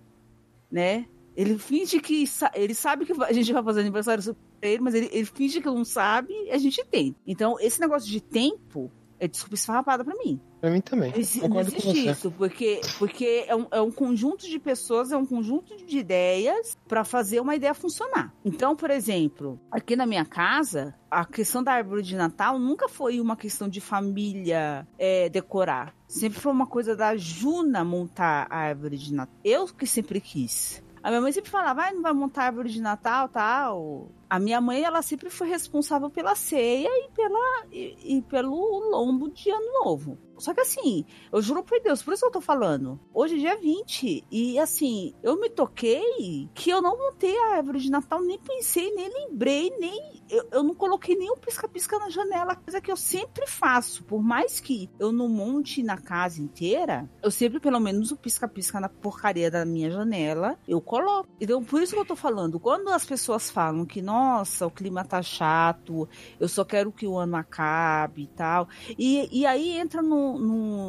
[0.72, 1.06] né?
[1.36, 5.10] Ele finge que ele sabe que a gente vai fazer aniversário pra ele, mas ele,
[5.12, 7.16] ele finge que não sabe e a gente tem.
[7.26, 10.42] Então, esse negócio de tempo é desculpa esfarrapada pra mim.
[10.62, 11.12] Pra mim também.
[11.42, 15.26] Não, não existe isso, porque, porque é, um, é um conjunto de pessoas, é um
[15.26, 18.32] conjunto de ideias para fazer uma ideia funcionar.
[18.46, 23.20] Então, por exemplo, aqui na minha casa, a questão da árvore de Natal nunca foi
[23.20, 25.96] uma questão de família é, decorar.
[26.08, 29.36] Sempre foi uma coisa da Juna montar a árvore de Natal.
[29.44, 30.84] Eu que sempre quis.
[31.02, 34.12] A minha mãe sempre falava, vai, não vai montar árvore de Natal, tal.
[34.32, 39.30] A minha mãe, ela sempre foi responsável pela ceia e, pela, e, e pelo lombo
[39.30, 40.18] de ano novo.
[40.42, 43.00] Só que assim, eu juro por Deus, por isso que eu tô falando.
[43.14, 44.26] Hoje é dia 20.
[44.32, 48.92] E assim, eu me toquei que eu não montei a árvore de Natal, nem pensei,
[48.96, 50.24] nem lembrei, nem.
[50.28, 54.04] Eu, eu não coloquei nenhum pisca-pisca na janela, coisa que eu sempre faço.
[54.06, 58.80] Por mais que eu não monte na casa inteira, eu sempre, pelo menos, o pisca-pisca
[58.80, 61.30] na porcaria da minha janela, eu coloco.
[61.40, 62.60] Então, por isso que eu tô falando.
[62.60, 64.21] Quando as pessoas falam que, nossa,
[64.62, 66.08] o clima tá chato,
[66.40, 68.68] eu só quero que o ano acabe e tal.
[68.98, 70.40] E, e aí entra no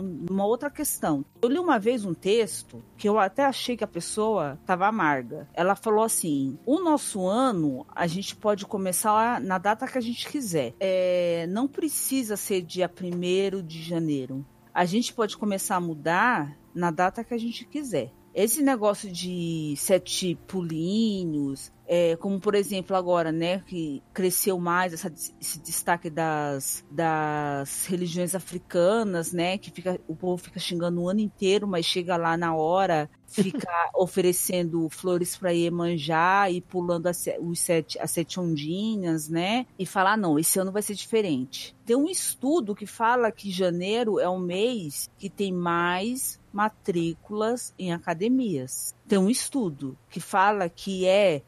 [0.03, 1.25] numa outra questão.
[1.41, 5.49] Eu li uma vez um texto que eu até achei que a pessoa estava amarga.
[5.55, 10.29] Ela falou assim: o nosso ano a gente pode começar na data que a gente
[10.29, 10.75] quiser.
[10.79, 14.45] É, não precisa ser dia 1 de janeiro.
[14.75, 18.11] A gente pode começar a mudar na data que a gente quiser.
[18.35, 25.13] Esse negócio de sete pulinhos, é, como por exemplo agora, né, que cresceu mais essa,
[25.41, 31.21] esse destaque das, das religiões africanas, né, que fica, o povo fica xingando o ano
[31.21, 37.59] inteiro, mas chega lá na hora, fica oferecendo flores para Iemanjá e pulando as, os
[37.61, 41.75] sete, as sete ondinhas, né, e falar, ah, não, esse ano vai ser diferente.
[41.85, 47.93] Tem um estudo que fala que janeiro é um mês que tem mais matrículas em
[47.93, 48.95] academias.
[49.07, 51.43] Tem um estudo que fala que é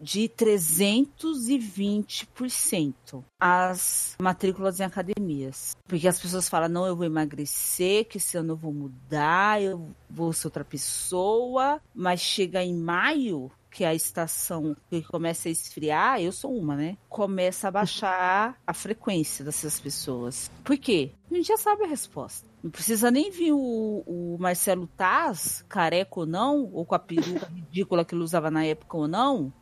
[0.00, 5.76] de 320% as matrículas em academias.
[5.86, 9.88] Porque as pessoas falam, não, eu vou emagrecer, que esse ano eu vou mudar, eu
[10.08, 16.18] vou ser outra pessoa, mas chega em maio, que a estação que começa a esfriar,
[16.18, 16.96] eu sou uma, né?
[17.10, 20.50] Começa a baixar a frequência dessas pessoas.
[20.64, 21.12] Por quê?
[21.30, 22.48] A gente já sabe a resposta.
[22.62, 27.44] Não precisa nem vir o, o Marcelo Taz, careca ou não, ou com a peruca
[27.54, 29.52] ridícula que ele usava na época ou não,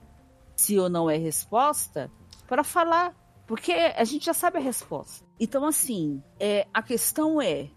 [0.55, 2.09] se ou não é resposta,
[2.47, 3.17] para falar.
[3.49, 5.27] Porque a gente já sabe a resposta.
[5.41, 7.69] Então, assim, é, a questão é: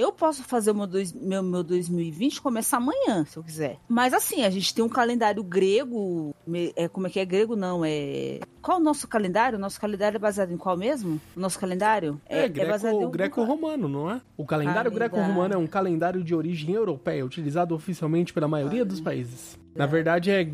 [0.00, 3.78] eu posso fazer meu, dois, meu, meu 2020 começar amanhã, se eu quiser.
[3.88, 6.34] Mas assim, a gente tem um calendário grego.
[6.74, 7.54] É, como é que é grego?
[7.54, 8.40] Não, é.
[8.62, 9.58] Qual o nosso calendário?
[9.58, 11.20] O nosso calendário é baseado em qual mesmo?
[11.36, 12.20] O nosso calendário?
[12.28, 14.20] É, é, greco, é baseado em greco-romano, não é?
[14.36, 19.58] O calendário greco-romano é um calendário de origem europeia, utilizado oficialmente pela maioria dos países.
[19.74, 20.46] Na verdade, é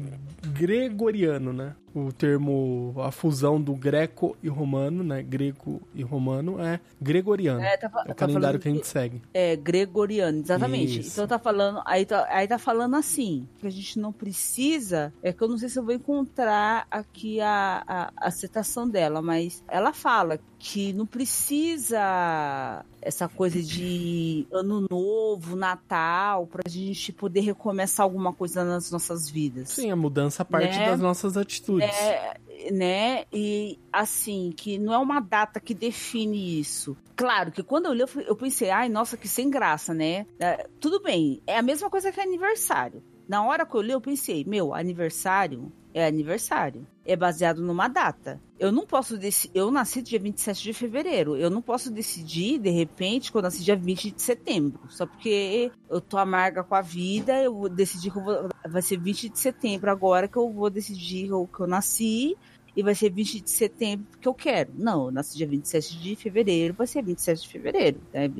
[0.52, 1.74] gregoriano, né?
[1.98, 5.22] o termo, a fusão do greco e romano, né?
[5.22, 7.60] Grego e romano é gregoriano.
[7.60, 9.22] É, tá, é o tá calendário que a gente segue.
[9.32, 11.00] É, gregoriano, exatamente.
[11.00, 11.12] Isso.
[11.12, 15.32] Então tá falando, aí tá, aí tá falando assim, que a gente não precisa, é
[15.32, 19.62] que eu não sei se eu vou encontrar aqui a, a, a citação dela, mas
[19.68, 28.04] ela fala que não precisa essa coisa de ano novo, Natal, pra gente poder recomeçar
[28.04, 29.70] alguma coisa nas nossas vidas.
[29.70, 30.90] Sim, a mudança parte né?
[30.90, 31.88] das nossas atitudes.
[31.88, 32.36] É,
[32.72, 33.24] né?
[33.32, 36.96] E assim, que não é uma data que define isso.
[37.14, 40.26] Claro que quando eu li, eu pensei, ai, nossa, que sem graça, né?
[40.38, 43.02] É, tudo bem, é a mesma coisa que aniversário.
[43.28, 46.86] Na hora que eu li, eu pensei, meu, aniversário é aniversário.
[47.06, 48.38] É baseado numa data.
[48.58, 49.56] Eu não posso decidir.
[49.56, 51.36] Eu nasci dia 27 de fevereiro.
[51.36, 54.80] Eu não posso decidir, de repente, que eu nasci dia 20 de setembro.
[54.90, 58.98] Só porque eu tô amarga com a vida, eu decidi que eu vou, vai ser
[58.98, 62.36] 20 de setembro agora que eu vou decidir que eu nasci
[62.76, 64.70] e vai ser 20 de setembro porque eu quero.
[64.76, 68.00] Não, eu nasci dia 27 de fevereiro, vai ser 27 de fevereiro.
[68.12, 68.30] Né?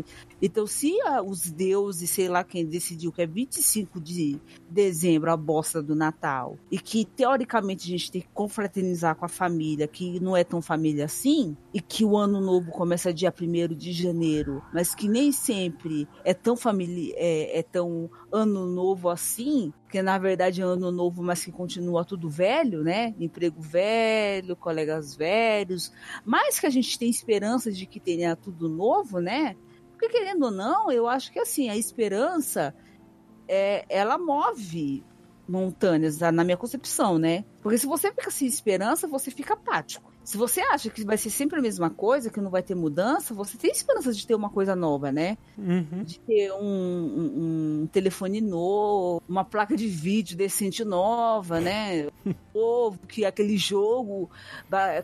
[0.41, 0.95] Então, se
[1.27, 6.59] os deuses, sei lá quem decidiu que é 25 de dezembro a bosta do Natal,
[6.71, 10.61] e que teoricamente a gente tem que confraternizar com a família, que não é tão
[10.61, 15.33] família assim, e que o ano novo começa dia 1 de janeiro, mas que nem
[15.33, 20.91] sempre é tão família, é, é tão ano novo assim, que na verdade é ano
[20.91, 23.15] novo, mas que continua tudo velho, né?
[23.19, 25.93] Emprego velho, colegas velhos,
[26.25, 29.57] mas que a gente tem esperança de que tenha tudo novo, né?
[29.93, 32.75] Porque querendo ou não, eu acho que assim, a esperança
[33.49, 35.05] é, ela move
[35.49, 37.45] montanhas, na minha concepção, né?
[37.63, 40.13] Porque se você fica sem esperança, você fica apático.
[40.27, 43.33] Se você acha que vai ser sempre a mesma coisa, que não vai ter mudança,
[43.33, 45.39] você tem esperança de ter uma coisa nova, né?
[45.57, 46.03] Uhum.
[46.03, 52.09] De ter um, um, um, telefone novo, uma placa de vídeo decente nova, né?
[52.53, 54.31] Novo, que aquele jogo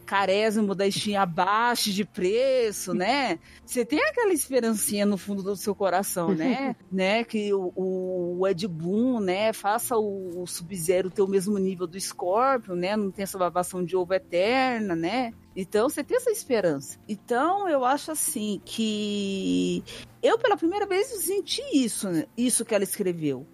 [0.07, 3.39] carésimo da Steam abaixo de preço, né?
[3.65, 6.75] Você tem aquela esperancinha no fundo do seu coração, né?
[6.91, 7.23] né?
[7.25, 9.53] Que o, o Ed Boon, né?
[9.53, 12.97] Faça o, o Sub-Zero ter o mesmo nível do Scorpion, né?
[12.97, 15.12] Não tem essa babação de ovo eterna, né?
[15.13, 15.35] Né?
[15.55, 16.99] Então você tem essa esperança.
[17.07, 19.85] Então eu acho assim que
[20.23, 22.25] eu pela primeira vez senti isso, né?
[22.35, 23.47] isso que ela escreveu.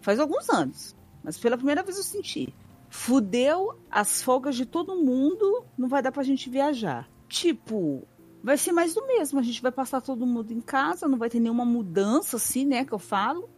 [0.00, 2.54] Faz alguns anos, mas pela primeira vez eu senti.
[2.88, 7.08] Fudeu as folgas de todo mundo, não vai dar pra gente viajar.
[7.28, 8.06] Tipo,
[8.42, 9.38] vai ser mais do mesmo.
[9.38, 12.84] A gente vai passar todo mundo em casa, não vai ter nenhuma mudança assim, né,
[12.84, 13.48] que eu falo.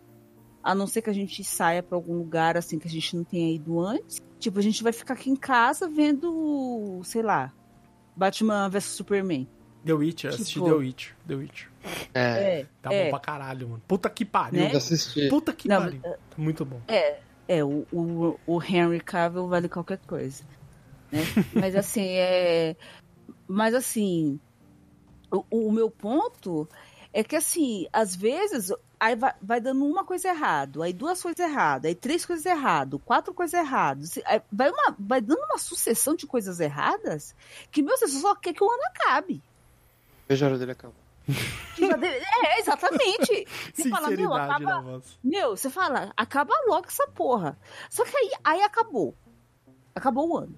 [0.62, 3.24] A não ser que a gente saia para algum lugar assim que a gente não
[3.24, 4.20] tenha ido antes.
[4.44, 7.50] Tipo, a gente vai ficar aqui em casa vendo, sei lá,
[8.14, 9.48] Batman vs Superman.
[9.82, 10.42] The Witcher, tipo...
[10.42, 11.16] assisti The Witcher.
[11.26, 11.70] The Witcher.
[12.12, 12.20] É.
[12.20, 13.04] é tá é.
[13.04, 13.82] bom pra caralho, mano.
[13.88, 14.60] Puta que pariu.
[14.60, 14.76] Né?
[14.76, 15.30] Assisti.
[15.30, 16.02] Puta que Não, pariu.
[16.02, 16.78] Tá muito bom.
[16.86, 20.44] É, é o, o, o Henry Cavill vale qualquer coisa.
[21.10, 21.20] Né?
[21.58, 22.76] mas assim, é.
[23.48, 24.38] Mas assim,
[25.32, 26.68] o, o meu ponto
[27.14, 31.38] é que assim, às vezes aí vai, vai, dando uma coisa errado, aí duas coisas
[31.38, 34.18] erradas, aí três coisas erradas, quatro coisas erradas.
[34.50, 37.32] Vai, uma, vai dando uma sucessão de coisas erradas
[37.70, 39.40] que, meu, você só quer que o ano acabe.
[40.28, 40.94] Veja a hora dele acaba.
[41.76, 43.46] É, exatamente.
[43.72, 45.02] Você fala, meu, acaba.
[45.22, 47.58] Meu, você fala, acaba logo essa porra.
[47.90, 49.14] Só que aí, aí acabou.
[49.94, 50.56] Acabou o ano.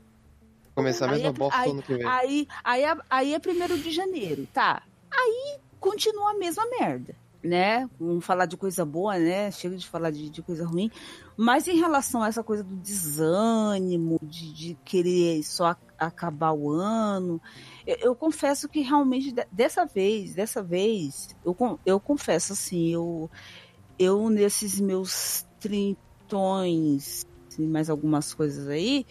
[0.75, 2.07] Começar a mesma é, bosta aí, ano que vem.
[2.07, 4.83] Aí, aí, aí, aí é primeiro de janeiro, tá?
[5.11, 7.15] Aí continua a mesma merda
[7.47, 7.89] né?
[7.99, 9.51] Vamos falar de coisa boa, né?
[9.51, 10.91] Chega de falar de, de coisa ruim.
[11.37, 17.41] Mas em relação a essa coisa do desânimo, de, de querer só acabar o ano,
[17.87, 23.31] eu, eu, confesso que realmente dessa vez, dessa vez, eu, eu confesso assim, eu,
[23.99, 27.25] eu nesses meus trintões,
[27.59, 29.07] mais algumas coisas aí,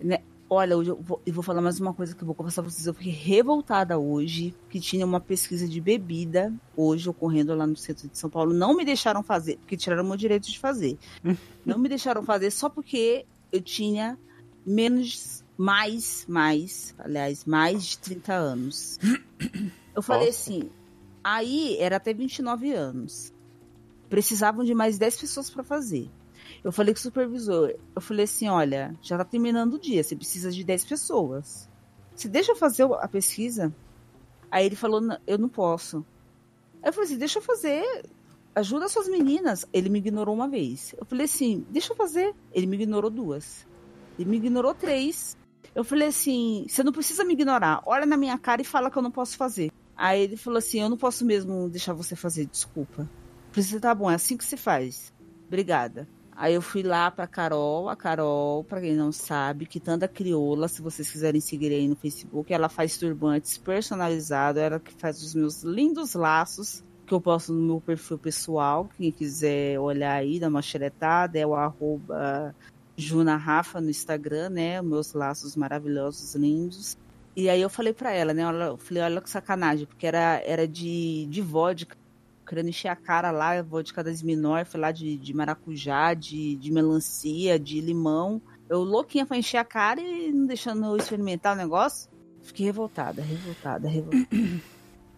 [0.00, 0.20] né?
[0.52, 2.84] Olha, eu vou, eu vou falar mais uma coisa que eu vou conversar com vocês.
[2.84, 8.08] Eu fiquei revoltada hoje, que tinha uma pesquisa de bebida hoje ocorrendo lá no centro
[8.08, 8.52] de São Paulo.
[8.52, 10.98] Não me deixaram fazer, porque tiraram o meu direito de fazer.
[11.64, 14.18] Não me deixaram fazer só porque eu tinha
[14.66, 18.98] menos, mais, mais, aliás, mais de 30 anos.
[19.94, 20.40] Eu falei Nossa.
[20.40, 20.70] assim,
[21.22, 23.32] aí era até 29 anos.
[24.08, 26.10] Precisavam de mais 10 pessoas para fazer.
[26.62, 30.14] Eu falei com o supervisor, eu falei assim, olha, já tá terminando o dia, você
[30.14, 31.68] precisa de 10 pessoas.
[32.14, 33.74] Você deixa eu fazer a pesquisa?
[34.50, 36.04] Aí ele falou, eu não posso.
[36.82, 38.04] Aí eu falei assim, deixa eu fazer,
[38.54, 39.66] ajuda suas meninas.
[39.72, 40.94] Ele me ignorou uma vez.
[40.98, 42.34] Eu falei assim, deixa eu fazer.
[42.52, 43.66] Ele me ignorou duas.
[44.18, 45.36] Ele me ignorou três.
[45.74, 47.82] Eu falei assim, você não precisa me ignorar.
[47.86, 49.70] Olha na minha cara e fala que eu não posso fazer.
[49.96, 53.08] Aí ele falou assim, eu não posso mesmo deixar você fazer, desculpa.
[53.52, 55.12] Precisa, tá bom, é assim que se faz.
[55.46, 56.08] Obrigada.
[56.40, 60.80] Aí eu fui lá pra Carol, a Carol, pra quem não sabe, Quitanda Crioula, se
[60.80, 65.62] vocês quiserem seguir aí no Facebook, ela faz turbantes personalizados, ela que faz os meus
[65.62, 70.62] lindos laços, que eu posto no meu perfil pessoal, quem quiser olhar aí, dar uma
[70.62, 72.54] xeretada, é o arroba
[72.96, 76.96] Juna Rafa no Instagram, né, meus laços maravilhosos, lindos.
[77.36, 78.42] E aí eu falei pra ela, né?
[78.66, 81.96] Eu falei, olha que sacanagem, porque era, era de, de vodka.
[82.50, 86.72] Querendo encher a cara lá, vodka das menor, foi lá de, de maracujá, de, de
[86.72, 88.42] melancia, de limão.
[88.68, 92.10] Eu louquinha pra encher a cara e não deixando eu experimentar o negócio.
[92.42, 94.26] Fiquei revoltada, revoltada, revoltada.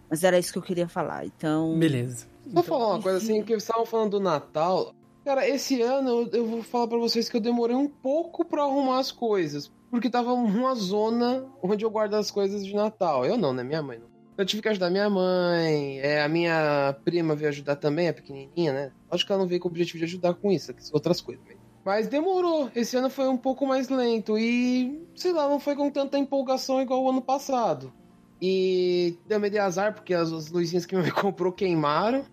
[0.07, 1.75] Mas era isso que eu queria falar, então.
[1.79, 2.27] Beleza.
[2.45, 4.93] Vou então, falar uma coisa assim, que vocês estavam falando do Natal.
[5.25, 8.99] Cara, esse ano eu vou falar para vocês que eu demorei um pouco para arrumar
[8.99, 13.23] as coisas porque tava uma zona onde eu guardo as coisas de Natal.
[13.27, 13.63] Eu não, né?
[13.63, 14.12] Minha mãe não.
[14.37, 18.73] Eu tive que ajudar minha mãe, é, a minha prima veio ajudar também, a pequenininha,
[18.73, 18.91] né?
[19.11, 21.43] Acho que ela não veio com o objetivo de ajudar com isso, outras coisas.
[21.45, 21.61] Mesmo.
[21.85, 22.71] Mas demorou.
[22.75, 26.81] Esse ano foi um pouco mais lento e, sei lá, não foi com tanta empolgação
[26.81, 27.93] igual o ano passado.
[28.41, 32.25] E deu meio azar porque as, as luzinhas que minha mãe comprou queimaram,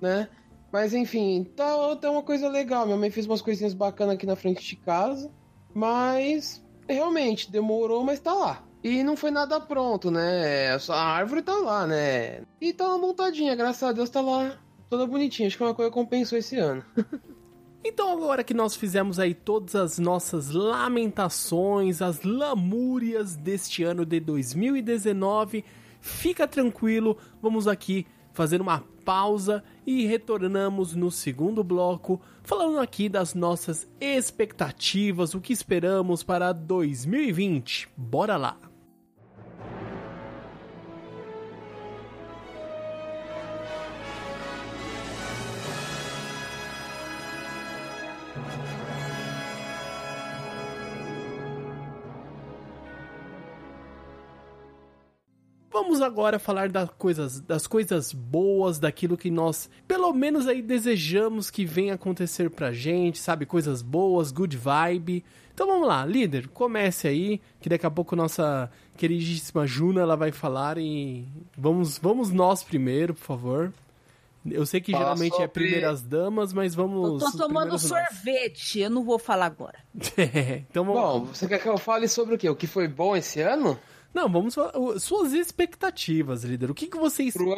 [0.00, 0.28] né?
[0.72, 2.84] Mas enfim, tá, tá uma coisa legal.
[2.84, 5.30] Minha mãe fez umas coisinhas bacanas aqui na frente de casa.
[5.72, 8.64] Mas realmente demorou, mas tá lá.
[8.84, 10.76] E não foi nada pronto, né?
[10.90, 12.42] A árvore tá lá, né?
[12.60, 14.58] E tá uma montadinha, graças a Deus tá lá
[14.90, 15.48] toda bonitinha.
[15.48, 16.84] Acho que é uma coisa que compensou esse ano.
[17.86, 24.20] Então, agora que nós fizemos aí todas as nossas lamentações, as lamúrias deste ano de
[24.20, 25.62] 2019,
[26.00, 33.34] fica tranquilo, vamos aqui fazer uma pausa e retornamos no segundo bloco, falando aqui das
[33.34, 37.90] nossas expectativas, o que esperamos para 2020.
[37.94, 38.73] Bora lá!
[55.74, 61.50] Vamos agora falar das coisas, das coisas boas, daquilo que nós, pelo menos aí desejamos
[61.50, 63.44] que venha acontecer pra gente, sabe?
[63.44, 65.24] Coisas boas, good vibe.
[65.52, 70.30] Então vamos lá, líder, comece aí, que daqui a pouco nossa queridíssima Juna ela vai
[70.30, 71.26] falar e
[71.58, 73.72] vamos, vamos nós primeiro, por favor.
[74.48, 75.44] Eu sei que Fala geralmente é sobre...
[75.44, 77.20] é primeiras damas, mas vamos.
[77.20, 79.78] Eu tô tomando sorvete, eu não vou falar agora.
[80.16, 81.00] é, então vamos...
[81.00, 82.48] Bom, você quer que eu fale sobre o quê?
[82.48, 83.76] O que foi bom esse ano?
[84.14, 84.72] Não, vamos falar.
[85.00, 86.70] Suas expectativas, líder.
[86.70, 87.56] O que, que você espera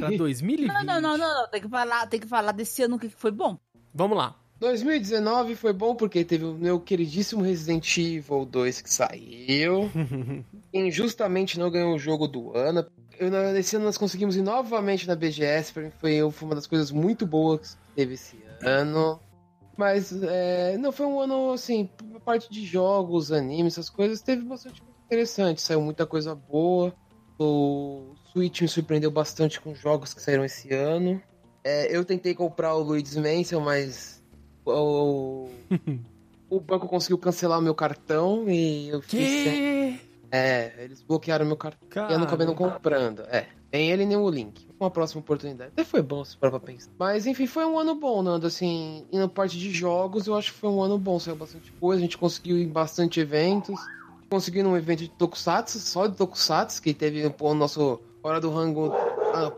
[0.00, 0.66] para 2020?
[0.66, 3.30] Não, não, não, não, Tem que falar, tem que falar desse ano o que foi
[3.30, 3.56] bom.
[3.94, 4.36] Vamos lá.
[4.58, 9.90] 2019 foi bom porque teve o meu queridíssimo Resident Evil 2 que saiu.
[10.74, 12.84] Injustamente não ganhou o jogo do ano.
[13.18, 15.72] Eu, esse ano nós conseguimos ir novamente na BGS.
[15.72, 19.20] Pra mim foi, foi uma das coisas muito boas que teve esse ano.
[19.78, 24.42] Mas é, não foi um ano assim, a parte de jogos, animes, essas coisas, teve
[24.42, 26.94] bastante interessante, saiu muita coisa boa.
[27.36, 31.20] O Switch me surpreendeu bastante com jogos que saíram esse ano.
[31.64, 34.22] É, eu tentei comprar o Luigi's Mansion, mas
[34.64, 35.48] o,
[36.48, 39.28] o banco conseguiu cancelar o meu cartão e eu fiz.
[39.44, 40.00] Sem...
[40.32, 42.12] É, eles bloquearam meu cartão Caramba.
[42.12, 43.22] e eu não acabei não comprando.
[43.22, 44.68] É, nem ele nem o link.
[44.78, 45.72] Uma próxima oportunidade.
[45.72, 46.92] Até foi bom se for pra pensar.
[46.96, 48.46] Mas enfim, foi um ano bom, Nando.
[48.46, 51.18] Assim, e na parte de jogos, eu acho que foi um ano bom.
[51.18, 53.80] Saiu bastante coisa, a gente conseguiu ir em bastante eventos
[54.30, 58.92] conseguindo um evento de Tokusatsu, só de Tokusatsu, que teve o nosso Hora do Rango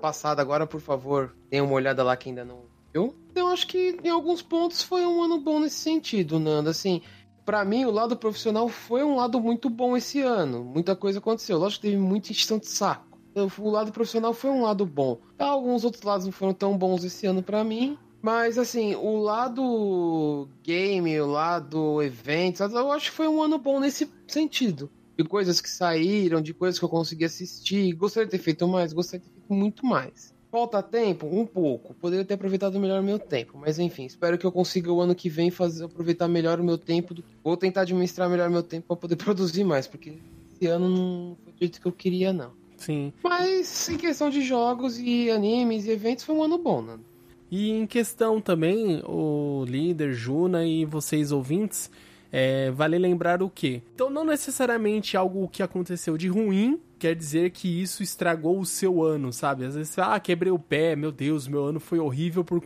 [0.00, 2.60] passado agora, por favor, dê uma olhada lá que ainda não
[2.92, 3.14] viu.
[3.30, 6.70] Então acho que em alguns pontos foi um ano bom nesse sentido, Nando.
[6.70, 7.02] Assim,
[7.44, 10.64] para mim o lado profissional foi um lado muito bom esse ano.
[10.64, 11.58] Muita coisa aconteceu.
[11.58, 13.18] Lógico que teve muita extensão de saco.
[13.30, 15.18] Então, o lado profissional foi um lado bom.
[15.38, 17.98] Alguns outros lados não foram tão bons esse ano para mim.
[18.22, 23.80] Mas, assim, o lado game, o lado eventos, eu acho que foi um ano bom
[23.80, 24.88] nesse sentido.
[25.18, 27.92] De coisas que saíram, de coisas que eu consegui assistir.
[27.94, 30.32] Gostaria de ter feito mais, gostaria de ter feito muito mais.
[30.52, 31.26] Falta tempo?
[31.26, 31.94] Um pouco.
[31.94, 33.58] Poderia ter aproveitado melhor o meu tempo.
[33.58, 36.78] Mas enfim, espero que eu consiga o ano que vem fazer aproveitar melhor o meu
[36.78, 37.14] tempo.
[37.14, 37.24] Do...
[37.42, 40.18] Vou tentar administrar melhor o meu tempo para poder produzir mais, porque
[40.52, 42.52] esse ano não foi do jeito que eu queria, não.
[42.76, 43.12] Sim.
[43.22, 47.11] Mas em questão de jogos e animes e eventos, foi um ano bom, Nando.
[47.54, 51.90] E em questão também, o líder, Juna e vocês ouvintes,
[52.32, 53.82] é, vale lembrar o quê?
[53.94, 59.02] Então, não necessariamente algo que aconteceu de ruim quer dizer que isso estragou o seu
[59.02, 59.66] ano, sabe?
[59.66, 62.58] Às vezes, ah, quebrei o pé, meu Deus, meu ano foi horrível por,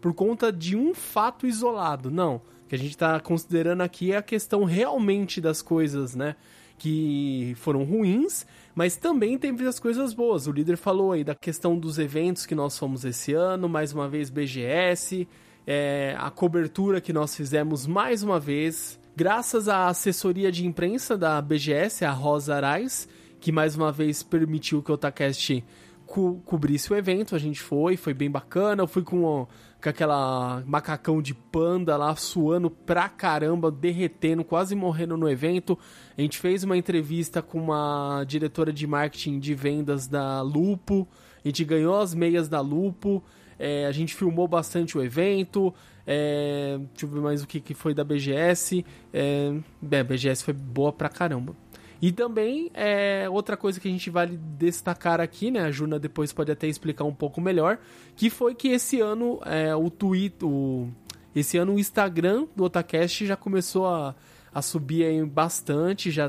[0.00, 2.10] por conta de um fato isolado.
[2.10, 2.42] Não.
[2.64, 6.34] O que a gente está considerando aqui é a questão realmente das coisas, né?
[6.82, 10.48] Que foram ruins, mas também teve as coisas boas.
[10.48, 14.08] O líder falou aí da questão dos eventos que nós fomos esse ano, mais uma
[14.08, 15.28] vez BGS.
[15.64, 21.40] é, a cobertura que nós fizemos mais uma vez, graças à assessoria de imprensa da
[21.40, 23.08] BGS, a Rosa Arais,
[23.40, 25.64] que mais uma vez permitiu que o Otacast
[26.12, 27.34] co cobrisse o evento.
[27.34, 28.82] A gente foi, foi bem bacana.
[28.82, 29.46] Eu fui com,
[29.82, 35.78] com aquela macacão de panda lá, suando pra caramba, derretendo, quase morrendo no evento.
[36.16, 41.08] A gente fez uma entrevista com uma diretora de marketing de vendas da Lupo.
[41.42, 43.24] A gente ganhou as meias da Lupo.
[43.58, 45.72] É, a gente filmou bastante o evento.
[46.06, 48.84] É, deixa eu ver mais o que, que foi da BGS.
[49.14, 49.54] É,
[49.98, 51.56] a BGS foi boa pra caramba.
[52.02, 55.60] E também, é, outra coisa que a gente vale destacar aqui, né?
[55.60, 57.78] A Juna depois pode até explicar um pouco melhor,
[58.16, 60.90] que foi que esse ano é, o Twitter, o,
[61.32, 64.16] esse ano o Instagram do Otacast já começou a,
[64.52, 66.28] a subir aí bastante, já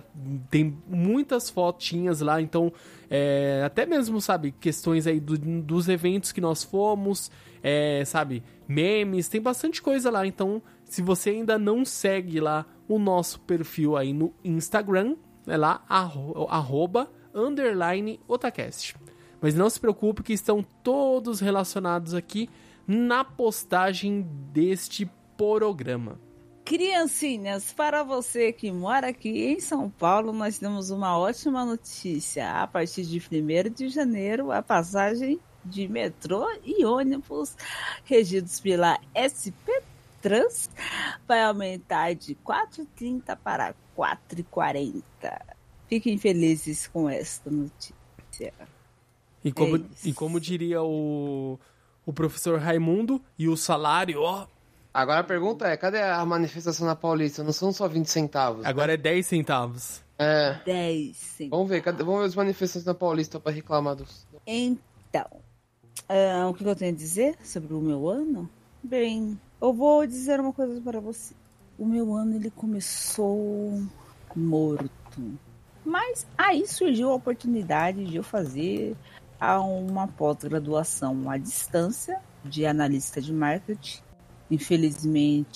[0.52, 2.72] tem muitas fotinhas lá, então
[3.10, 7.32] é, até mesmo, sabe, questões aí do, dos eventos que nós fomos,
[7.64, 13.00] é, sabe, memes, tem bastante coisa lá, então se você ainda não segue lá o
[13.00, 15.16] nosso perfil aí no Instagram,
[15.48, 18.96] é lá, arroba, underline, otacast.
[19.42, 22.50] Mas não se preocupe que estão todos relacionados aqui
[22.88, 24.22] na postagem
[24.52, 26.20] deste programa.
[26.64, 32.50] Criancinhas, para você que mora aqui em São Paulo, nós temos uma ótima notícia.
[32.62, 37.56] A partir de 1 de janeiro, a passagem de metrô e ônibus
[38.06, 39.84] regidos pela SP
[40.24, 40.70] Trans
[41.28, 45.04] vai aumentar de 4,30 para 4,40.
[45.88, 48.54] Fiquem felizes com esta notícia.
[49.44, 51.60] E como, é e como diria o,
[52.06, 54.48] o professor Raimundo, e o salário, ó.
[54.94, 57.44] Agora a pergunta é: cadê a manifestação na Paulista?
[57.44, 58.66] Não são só 20 centavos.
[58.66, 58.94] Agora né?
[58.94, 60.02] é 10 centavos.
[60.18, 60.58] É.
[60.66, 61.50] 10 centavos.
[61.52, 64.26] Vamos ver, cadê, vamos ver as manifestações na Paulista para reclamar dos.
[64.48, 65.28] Então,
[66.10, 68.50] uh, o que eu tenho a dizer sobre o meu ano?
[68.84, 71.34] Bem, eu vou dizer uma coisa para você.
[71.80, 73.82] O meu ano ele começou
[74.36, 75.40] morto.
[75.86, 78.96] Mas aí surgiu a oportunidade de eu fazer
[79.40, 84.02] uma pós-graduação à distância de analista de marketing.
[84.52, 85.56] Infelizmente,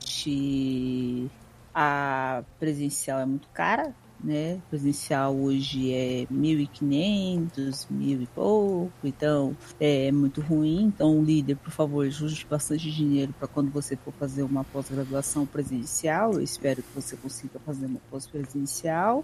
[1.75, 3.93] a presencial é muito cara,
[4.23, 4.59] né?
[4.69, 10.85] Presencial hoje é 1.500, mil e pouco, então é muito ruim.
[10.85, 16.33] Então, líder, por favor, ajude bastante dinheiro para quando você for fazer uma pós-graduação presencial.
[16.33, 19.23] Eu espero que você consiga fazer uma pós-presencial,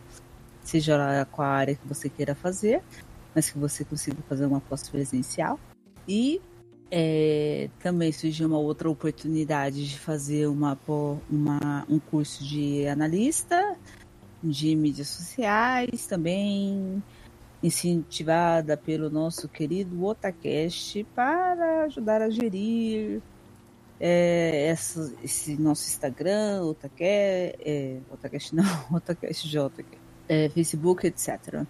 [0.64, 2.82] seja lá qual a área que você queira fazer,
[3.34, 5.60] mas que você consiga fazer uma pós-presencial.
[6.08, 6.42] E
[6.96, 10.78] é, também surgiu uma outra oportunidade de fazer uma,
[11.30, 13.63] uma, um curso de analista
[14.44, 17.02] de mídias sociais, também
[17.62, 23.22] incentivada pelo nosso querido Otacast para ajudar a gerir
[24.00, 29.86] é, essa, esse nosso Instagram, Otacast, é, Otacast não, Otacast J,
[30.28, 31.66] é, Facebook, etc.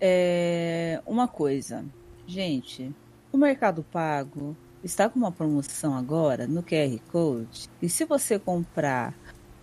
[0.00, 1.84] É, uma coisa,
[2.26, 2.90] gente,
[3.30, 9.14] o Mercado Pago está com uma promoção agora no QR Code e se você comprar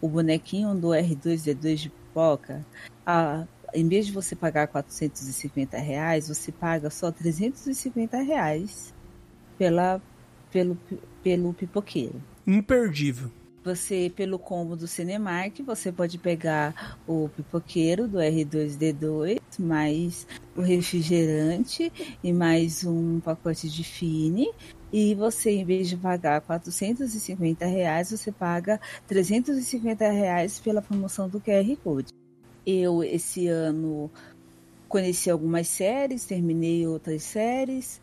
[0.01, 2.66] o bonequinho do R2D2 de pipoca,
[3.05, 8.93] a, em vez de você pagar 450 reais, você paga só 350 reais
[9.57, 10.01] pela,
[10.51, 10.78] pelo,
[11.24, 12.22] pelo pipoqueiro.
[12.45, 13.32] Imperdível.
[13.64, 21.93] Você, pelo combo do Cinemark, você pode pegar o pipoqueiro do R2D2, mais o refrigerante
[22.24, 24.51] e mais um pacote de Fine.
[24.91, 31.39] E você, em vez de pagar 450 reais, você paga 350 reais pela promoção do
[31.39, 32.12] QR Code.
[32.66, 34.09] Eu, esse ano,
[34.89, 38.01] conheci algumas séries, terminei outras séries,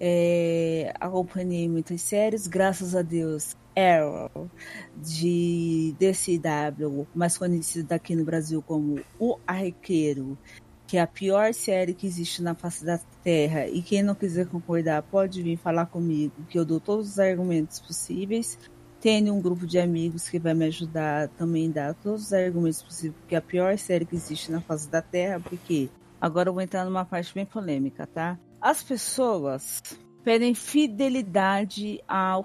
[0.00, 3.54] é, acompanhei muitas séries, graças a Deus.
[3.76, 4.50] Arrow,
[4.96, 10.38] de DCW, mais conhecido aqui no Brasil como O Arqueiro,
[10.86, 13.66] que é a pior série que existe na face da Terra.
[13.68, 17.80] E quem não quiser concordar, pode vir falar comigo, que eu dou todos os argumentos
[17.80, 18.58] possíveis.
[19.00, 22.82] Tenho um grupo de amigos que vai me ajudar também a dar todos os argumentos
[22.82, 26.54] possíveis, porque é a pior série que existe na face da Terra, porque agora eu
[26.54, 28.38] vou entrar numa parte bem polêmica, tá?
[28.60, 29.82] As pessoas
[30.24, 32.44] pedem fidelidade ao,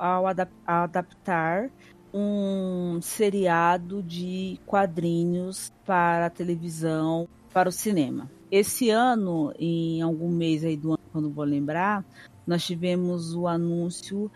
[0.00, 1.70] ao adap adaptar
[2.12, 8.28] um seriado de quadrinhos para a televisão, para o cinema.
[8.50, 12.04] Esse ano, em algum mês aí do ano, quando vou lembrar,
[12.46, 14.30] nós tivemos o anúncio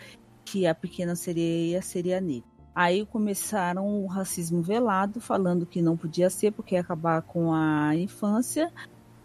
[0.45, 2.49] que a pequena sereia seria negra.
[2.75, 7.95] Aí começaram o racismo velado, falando que não podia ser porque ia acabar com a
[7.97, 8.71] infância,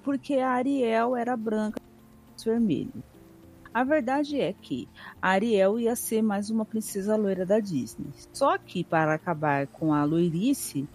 [0.04, 1.80] porque a Ariel era branca
[2.44, 3.04] vermelho.
[3.72, 4.90] A verdade é que
[5.22, 8.10] Ariel ia ser mais uma princesa loira da Disney.
[8.34, 10.88] Só que, para acabar com a loirice,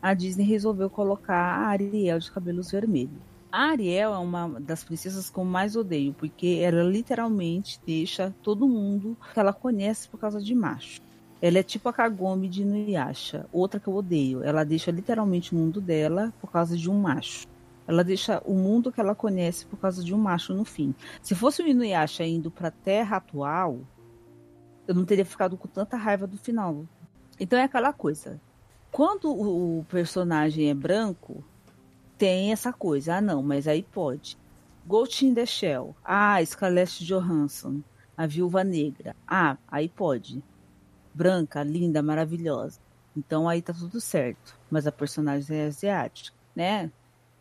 [0.00, 3.20] a Disney resolveu colocar a Ariel de cabelos vermelhos.
[3.50, 8.68] A Ariel é uma das princesas que eu mais odeio, porque ela literalmente deixa todo
[8.68, 11.00] mundo que ela conhece por causa de macho.
[11.40, 14.44] Ela é tipo a Kagome de Inuyasha, outra que eu odeio.
[14.44, 17.48] Ela deixa literalmente o mundo dela por causa de um macho.
[17.92, 20.94] Ela deixa o mundo que ela conhece por causa de um macho no fim.
[21.20, 23.80] Se fosse o Inuyasha indo para a Terra atual,
[24.88, 26.86] eu não teria ficado com tanta raiva do final.
[27.38, 28.40] Então é aquela coisa.
[28.90, 31.44] Quando o personagem é branco,
[32.16, 33.16] tem essa coisa.
[33.16, 34.38] Ah, não, mas aí pode.
[34.86, 35.94] Ghost in the Shell.
[36.02, 37.82] Ah, Scarlett Johansson.
[38.16, 39.14] A Viúva Negra.
[39.28, 40.42] Ah, aí pode.
[41.12, 42.80] Branca, linda, maravilhosa.
[43.14, 44.58] Então aí tá tudo certo.
[44.70, 46.90] Mas a personagem é asiática, né?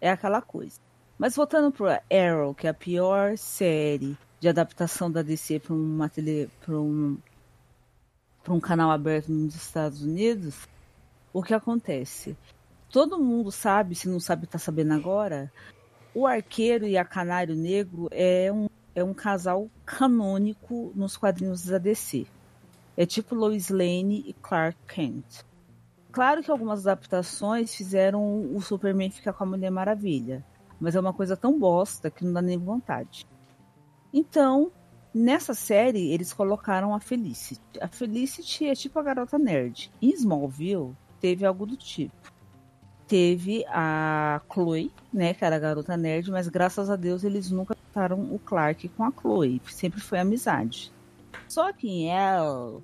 [0.01, 0.81] É aquela coisa.
[1.17, 5.75] Mas voltando pro Arrow, que é a pior série de adaptação da DC para
[6.65, 7.17] para um,
[8.43, 10.67] para um canal aberto nos Estados Unidos,
[11.31, 12.35] o que acontece?
[12.89, 15.51] Todo mundo sabe, se não sabe, está sabendo agora.
[16.13, 21.77] O arqueiro e a canário negro é um, é um casal canônico nos quadrinhos da
[21.77, 22.25] DC.
[22.97, 25.45] É tipo Lois Lane e Clark Kent.
[26.11, 30.45] Claro que algumas adaptações fizeram o Superman ficar com a Mulher Maravilha,
[30.79, 33.25] mas é uma coisa tão bosta que não dá nem vontade.
[34.13, 34.71] Então,
[35.13, 37.61] nessa série, eles colocaram a Felicity.
[37.79, 39.89] A Felicity é tipo a garota nerd.
[40.01, 42.13] Em Smallville, teve algo do tipo.
[43.07, 47.73] Teve a Chloe, né, que era a garota nerd, mas graças a Deus eles nunca
[47.75, 49.61] trataram o Clark com a Chloe.
[49.69, 50.91] Sempre foi amizade.
[51.47, 52.81] Só que em El,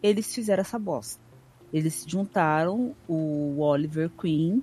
[0.00, 1.27] eles fizeram essa bosta
[1.72, 4.62] eles juntaram o Oliver Queen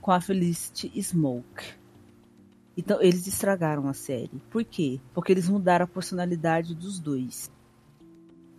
[0.00, 1.74] com a Felicity Smoke.
[2.76, 4.40] Então, eles estragaram a série.
[4.50, 5.00] Por quê?
[5.12, 7.50] Porque eles mudaram a personalidade dos dois.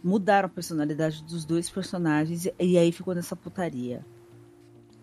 [0.03, 4.05] Mudaram a personalidade dos dois personagens e aí ficou nessa putaria.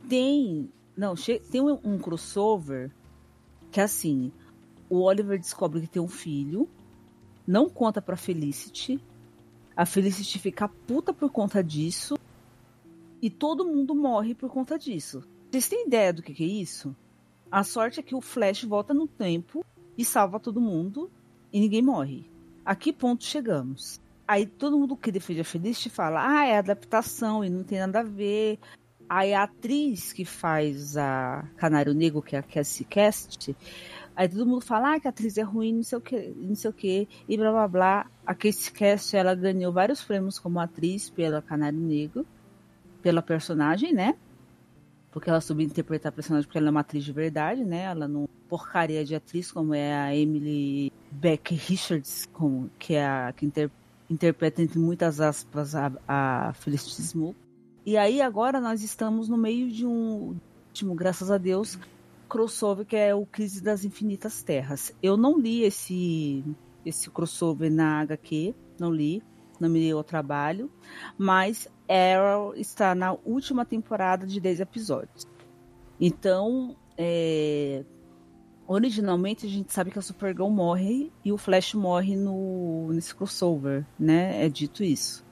[0.08, 0.70] Tem.
[0.96, 1.14] Não,
[1.50, 2.90] tem um, um crossover
[3.70, 4.32] que é assim:
[4.88, 6.68] o Oliver descobre que tem um filho,
[7.46, 9.02] não conta pra Felicity.
[9.74, 12.16] A Felicity fica puta por conta disso
[13.22, 15.22] e todo mundo morre por conta disso.
[15.48, 16.94] Vocês têm ideia do que, que é isso?
[17.48, 19.64] A sorte é que o Flash volta no tempo
[19.96, 21.08] e salva todo mundo
[21.52, 22.28] e ninguém morre.
[22.64, 24.00] A que ponto chegamos?
[24.26, 28.00] Aí todo mundo que defende a Felicity fala: ah, é adaptação e não tem nada
[28.00, 28.58] a ver.
[29.08, 33.54] Aí a atriz que faz a Canário Negro, que é a Cassie Cast,
[34.16, 36.54] aí todo mundo fala ah, que a atriz é ruim, não sei o que, não
[36.54, 38.10] sei o que, e blá blá blá.
[38.24, 42.26] A Cassie Cast, ela ganhou vários prêmios como atriz pela Canário Negro
[43.02, 44.14] pela personagem, né?
[45.10, 47.82] Porque ela soube interpretar a personagem porque ela é uma atriz de verdade, né?
[47.82, 53.32] Ela não porcaria de atriz como é a Emily Beck Richards, como, que é a
[53.36, 53.70] que inter,
[54.08, 57.38] interpreta entre muitas aspas a, a Felicity Smoke.
[57.84, 60.36] E aí agora nós estamos no meio de um
[60.68, 61.78] último, graças a Deus,
[62.28, 64.94] crossover que é o Crise das Infinitas Terras.
[65.02, 66.42] Eu não li esse
[66.84, 69.22] esse crossover na HQ, não li,
[69.60, 70.70] não me deu o trabalho,
[71.16, 75.26] mas Arrow está na última temporada de 10 episódios.
[76.00, 77.84] Então, é,
[78.66, 83.84] originalmente a gente sabe que a Supergirl morre e o Flash morre no, nesse crossover,
[83.98, 84.44] né?
[84.44, 85.24] É dito isso.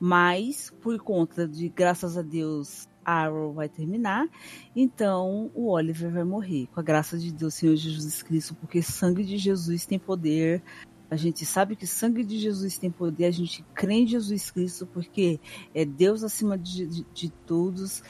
[0.00, 4.26] Mas, por conta de, graças a Deus, Arrow vai terminar,
[4.74, 6.66] então o Oliver vai morrer.
[6.74, 10.62] Com a graça de Deus, Senhor Jesus Cristo, porque sangue de Jesus tem poder
[11.10, 14.50] a gente sabe que o sangue de Jesus tem poder, a gente crê em Jesus
[14.50, 15.38] Cristo porque
[15.74, 18.02] é Deus acima de, de, de todos.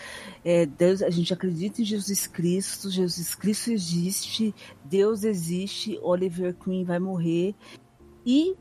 [0.44, 6.84] É Deus, a gente acredita em Jesus Cristo, Jesus Cristo existe, Deus existe, Oliver Queen
[6.84, 7.54] vai morrer
[8.24, 8.56] e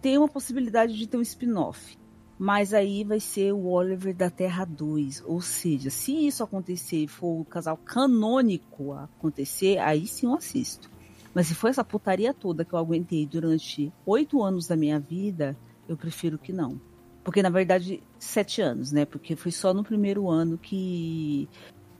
[0.00, 1.98] tem uma possibilidade de ter um spin-off.
[2.38, 5.24] Mas aí vai ser o Oliver da Terra 2.
[5.26, 10.88] Ou seja, se isso acontecer e for o casal canônico acontecer, aí sim eu assisto.
[11.34, 15.56] Mas se for essa putaria toda que eu aguentei durante oito anos da minha vida,
[15.88, 16.80] eu prefiro que não.
[17.24, 19.04] Porque, na verdade, sete anos, né?
[19.04, 21.48] Porque foi só no primeiro ano que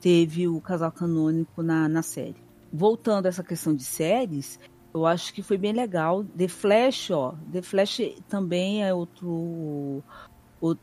[0.01, 2.37] teve o casal canônico na, na série.
[2.73, 4.59] Voltando a essa questão de séries,
[4.93, 6.25] eu acho que foi bem legal.
[6.25, 7.35] The Flash, ó.
[7.53, 10.03] The Flash também é outro,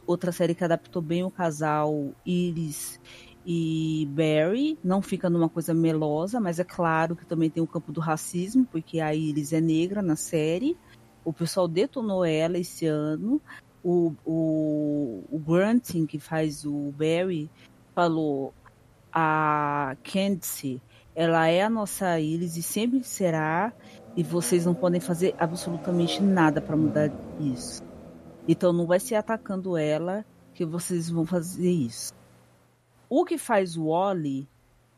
[0.06, 3.00] outra série que adaptou bem o casal Iris
[3.46, 7.92] e Barry não fica numa coisa melosa, mas é claro que também tem o campo
[7.92, 10.76] do racismo, porque a Iris é negra na série.
[11.24, 13.40] O pessoal detonou ela esse ano.
[13.84, 17.48] O, o, o Grunting, que faz o Barry,
[17.94, 18.52] falou:
[19.14, 20.82] a Candice,
[21.14, 23.72] ela é a nossa Iris e sempre será.
[24.18, 27.84] E vocês não podem fazer absolutamente nada para mudar isso.
[28.48, 32.12] Então não vai ser atacando ela que vocês vão fazer isso.
[33.10, 34.48] O que faz o Wally,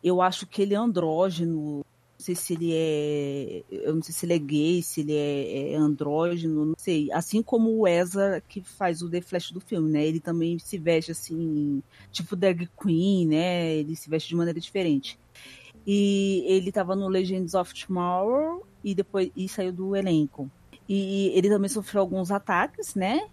[0.03, 1.85] eu acho que ele é andrógeno.
[2.19, 3.63] Não sei se ele é.
[3.69, 7.11] Eu não sei se ele é gay, se ele é, é andrógeno, não sei.
[7.11, 10.05] Assim como o Ezra, que faz o The Flash do filme, né?
[10.05, 13.75] Ele também se veste assim, tipo drag queen, né?
[13.75, 15.19] Ele se veste de maneira diferente.
[15.85, 20.49] E ele tava no Legends of Tomorrow e depois e saiu do elenco.
[20.89, 23.27] E ele também sofreu alguns ataques, né?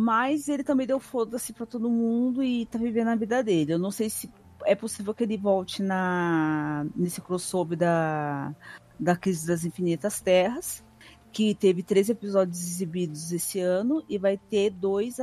[0.00, 3.72] Mas ele também deu foda-se pra todo mundo e tá vivendo a vida dele.
[3.72, 4.30] Eu não sei se
[4.64, 8.54] é possível que ele volte na nesse crossover da,
[8.96, 10.84] da Crise das Infinitas Terras,
[11.32, 15.16] que teve três episódios exibidos esse ano e vai ter dois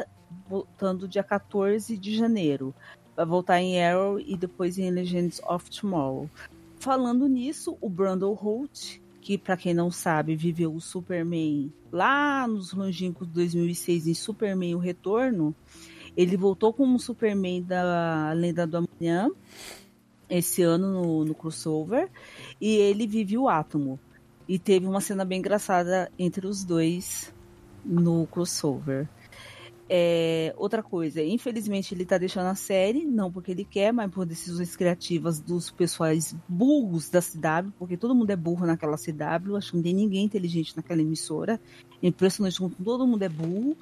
[0.46, 2.76] voltando dia 14 de janeiro.
[3.16, 6.30] Vai voltar em Arrow e depois em Legends of Tomorrow.
[6.82, 12.74] Falando nisso, o Brandon Holt, que para quem não sabe, viveu o Superman lá nos
[12.74, 15.56] longínquos de 2006 em Superman o Retorno,
[16.16, 19.32] ele voltou como Superman da Lenda do Amanhã
[20.30, 22.08] esse ano no, no crossover
[22.62, 24.00] e ele vive o Átomo.
[24.48, 27.34] E teve uma cena bem engraçada entre os dois
[27.84, 29.10] no crossover.
[29.88, 34.26] É, outra coisa, infelizmente ele tá deixando a série, não porque ele quer, mas por
[34.26, 39.72] decisões criativas dos pessoais burros da CW, porque todo mundo é burro naquela CW, acho
[39.72, 41.62] que não tem ninguém inteligente naquela emissora.
[42.02, 43.78] É impressionante como todo mundo é burro.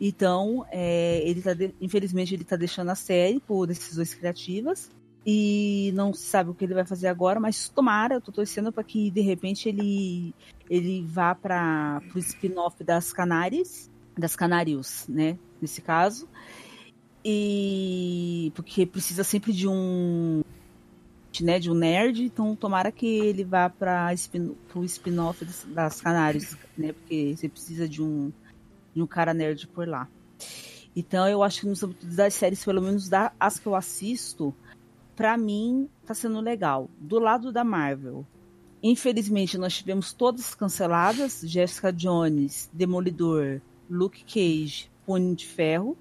[0.00, 1.74] Então, é, ele tá de...
[1.80, 4.90] infelizmente ele tá deixando a série por decisões criativas
[5.24, 8.72] e não se sabe o que ele vai fazer agora, mas tomara, eu tô torcendo
[8.72, 10.34] para que de repente ele
[10.68, 15.38] ele vá para o spin-off das Canárias das Canários, né?
[15.60, 16.28] Nesse caso.
[17.24, 20.42] E porque precisa sempre de um
[21.40, 24.12] né, de um nerd, então tomara que ele vá para
[24.74, 26.02] o spin-off das, das
[26.76, 26.92] né?
[26.92, 28.32] Porque você precisa de um
[28.94, 30.08] de um cara nerd por lá.
[30.94, 34.54] Então eu acho que nos das séries, pelo menos da, as que eu assisto,
[35.16, 36.90] para mim tá sendo legal.
[36.98, 38.26] Do lado da Marvel,
[38.82, 43.62] infelizmente nós tivemos todas canceladas, Jessica Jones, Demolidor,
[43.92, 45.96] Luke Cage, Punho de Ferro,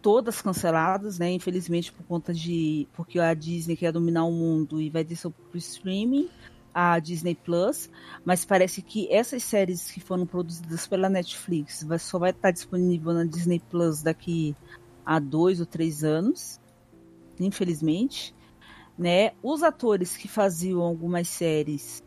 [0.00, 1.30] todas canceladas, né?
[1.30, 5.58] Infelizmente por conta de porque a Disney quer dominar o mundo e vai descer pro
[5.58, 6.28] streaming,
[6.74, 7.90] a Disney Plus,
[8.24, 13.12] mas parece que essas séries que foram produzidas pela Netflix vai, só vai estar disponível
[13.12, 14.56] na Disney Plus daqui
[15.04, 16.58] a dois ou três anos,
[17.38, 18.34] infelizmente,
[18.96, 19.32] né?
[19.42, 22.02] Os atores que faziam algumas séries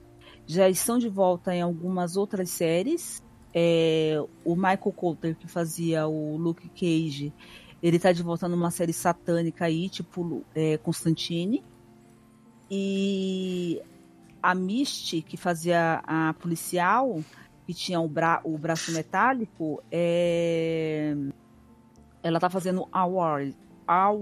[0.48, 3.24] já estão de volta em algumas outras séries,
[3.58, 7.34] é, o Michael Coulter, que fazia o Luke Cage,
[7.82, 11.64] ele tá de volta numa série satânica aí, tipo é, Constantine.
[12.70, 13.82] E
[14.44, 17.24] a Misty, que fazia a policial,
[17.66, 21.16] que tinha o, bra o braço metálico, é...
[22.22, 23.54] ela tá fazendo Our,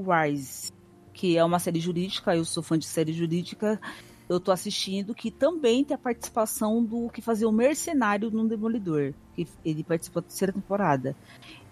[0.05, 0.71] Rise,
[1.11, 2.35] que é uma série jurídica.
[2.35, 3.81] Eu sou fã de série jurídica
[4.29, 9.13] eu tô assistindo, que também tem a participação do que fazia o Mercenário no Demolidor.
[9.35, 11.15] Que ele participou da terceira temporada.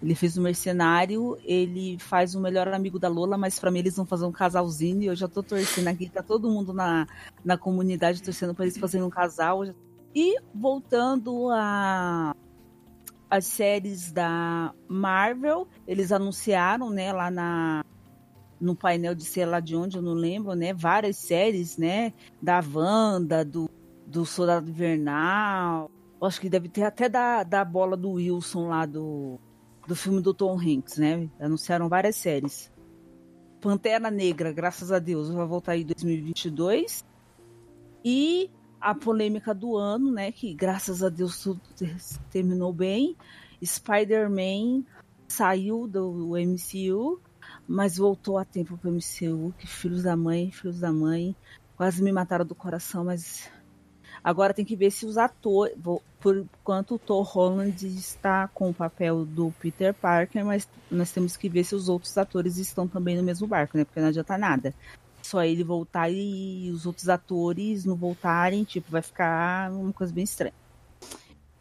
[0.02, 3.96] Ele fez o Mercenário, ele faz o melhor amigo da Lola, mas para mim eles
[3.96, 7.06] vão fazer um casalzinho e eu já tô torcendo aqui, tá todo mundo na,
[7.44, 9.64] na comunidade torcendo para eles fazerem um casal.
[10.14, 12.34] E voltando a
[13.30, 17.82] as séries da Marvel, eles anunciaram, né, lá na
[18.62, 20.72] no painel de sei lá de onde, eu não lembro, né?
[20.72, 22.12] Várias séries, né?
[22.40, 23.68] Da Wanda, do,
[24.06, 25.90] do Soldado Invernal.
[26.22, 29.40] Acho que deve ter até da, da bola do Wilson lá do,
[29.88, 31.28] do filme do Tom Hanks, né?
[31.40, 32.70] Anunciaram várias séries.
[33.60, 37.04] Pantera Negra, graças a Deus, vai voltar em 2022.
[38.04, 38.48] E
[38.80, 40.30] a polêmica do ano, né?
[40.30, 41.60] Que graças a Deus tudo
[42.30, 43.16] terminou bem.
[43.64, 44.84] Spider-Man
[45.26, 47.20] saiu do MCU
[47.66, 51.34] mas voltou a tempo pro MCU, que filhos da mãe, filhos da mãe,
[51.76, 53.50] quase me mataram do coração, mas
[54.22, 55.76] agora tem que ver se os atores,
[56.20, 61.36] por quanto o Tom Holland está com o papel do Peter Parker, mas nós temos
[61.36, 63.84] que ver se os outros atores estão também no mesmo barco, né?
[63.84, 64.74] Porque não adianta nada.
[65.22, 70.24] Só ele voltar e os outros atores não voltarem, tipo, vai ficar uma coisa bem
[70.24, 70.54] estranha.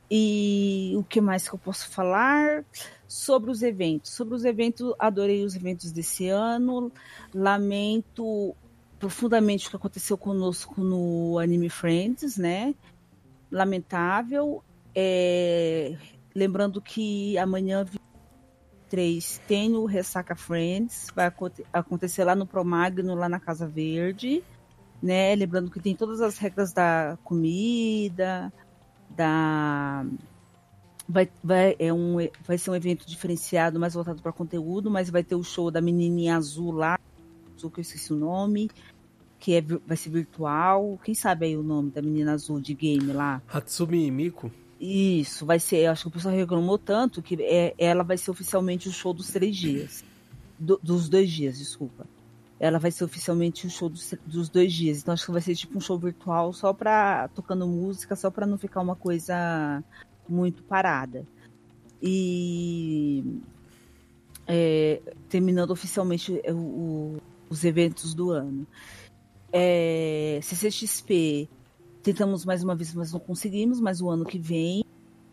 [0.10, 2.66] E o que mais que eu posso falar?
[3.12, 4.12] Sobre os eventos.
[4.12, 6.90] Sobre os eventos, adorei os eventos desse ano.
[7.34, 8.56] Lamento
[8.98, 12.74] profundamente o que aconteceu conosco no Anime Friends, né?
[13.52, 14.64] Lamentável.
[14.96, 15.98] É...
[16.34, 17.86] Lembrando que amanhã
[18.90, 21.30] 3 tem o Ressaca Friends, vai
[21.74, 24.42] acontecer lá no Promagno, lá na Casa Verde,
[25.04, 25.36] né?
[25.36, 28.54] Lembrando que tem todas as regras da comida,
[29.10, 30.06] da
[31.12, 35.24] vai, vai, é um, vai ser um evento diferenciado, mais voltado para conteúdo, mas vai
[35.24, 36.98] ter o show da menininha azul lá,
[37.58, 38.72] que eu esqueci o nome,
[39.40, 41.00] que é, vai ser virtual.
[41.04, 43.42] Quem sabe aí o nome da menina azul de game lá?
[43.48, 44.52] Hatsumi Miko?
[44.80, 45.86] Isso, vai ser.
[45.86, 49.30] Acho que o pessoal reclamou tanto que é, ela vai ser oficialmente o show dos
[49.30, 50.04] três dias.
[50.58, 52.08] Do, dos dois dias, desculpa.
[52.60, 55.00] Ela vai ser oficialmente o show dos, dos, dois dias.
[55.00, 57.28] Então acho que vai ser tipo um show virtual só pra.
[57.28, 59.84] tocando música, só pra não ficar uma coisa
[60.28, 61.26] muito parada.
[62.02, 63.24] E.
[64.48, 68.68] É, terminando oficialmente o, o, os eventos do ano.
[69.54, 71.48] É, CCXP
[72.02, 73.80] Tentamos mais uma vez, mas não conseguimos.
[73.80, 74.84] Mas o ano que vem,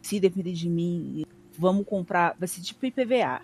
[0.03, 1.24] se depender de mim,
[1.57, 2.36] vamos comprar.
[2.39, 3.41] Vai ser tipo IPVA.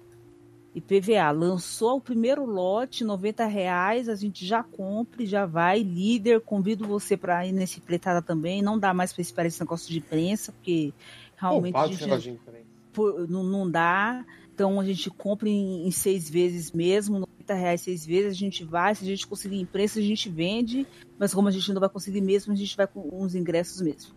[0.74, 5.82] IPVA lançou o primeiro lote, 90 reais, a gente já compra, já vai.
[5.82, 8.60] Líder, convido você para ir nesse pretada também.
[8.60, 10.92] Não dá mais para esperar esse negócio de imprensa, porque
[11.48, 12.40] realmente a gente,
[12.92, 14.24] por, não, não dá.
[14.54, 18.64] Então a gente compra em, em seis vezes mesmo, 90 reais seis vezes, a gente
[18.64, 20.86] vai, se a gente conseguir imprensa, a gente vende,
[21.18, 24.14] mas como a gente não vai conseguir mesmo, a gente vai com uns ingressos mesmo.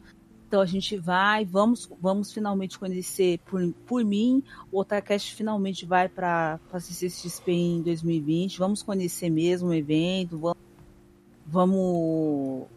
[0.48, 6.08] Então a gente vai, vamos, vamos finalmente conhecer por, por mim, o Otacast finalmente vai
[6.08, 10.58] para a CCXP em 2020, vamos conhecer mesmo o evento, vamos,
[11.46, 12.68] vamos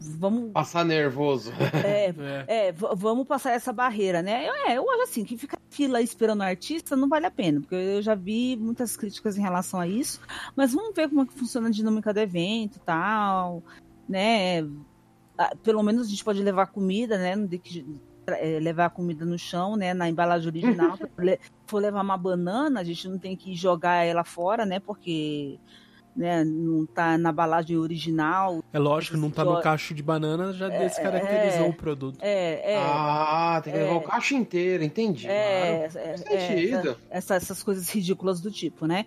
[0.00, 1.52] vamos passar nervoso.
[1.84, 2.14] É,
[2.46, 2.68] é.
[2.68, 4.46] é vamos passar essa barreira, né?
[4.66, 7.74] É, eu acho assim que ficar fila esperando o artista não vale a pena, porque
[7.74, 10.20] eu já vi muitas críticas em relação a isso,
[10.54, 13.62] mas vamos ver como é que funciona a dinâmica do evento, tal,
[14.08, 14.62] né?
[15.62, 17.36] Pelo menos a gente pode levar comida, né?
[17.36, 17.84] Não tem que
[18.26, 19.94] é, levar comida no chão, né?
[19.94, 20.96] Na embalagem original.
[20.96, 24.80] Se for levar uma banana, a gente não tem que jogar ela fora, né?
[24.80, 25.58] Porque
[26.16, 28.64] né, não tá na balagem original.
[28.72, 32.18] É lógico, não tá no cacho de banana, já é, descaracterizou é, o produto.
[32.22, 32.78] É, é.
[32.78, 34.04] Ah, tem que levar o é.
[34.04, 35.28] cacho inteiro, entendi.
[35.28, 36.06] É, claro.
[36.30, 39.04] é, é essa, essas coisas ridículas do tipo, né?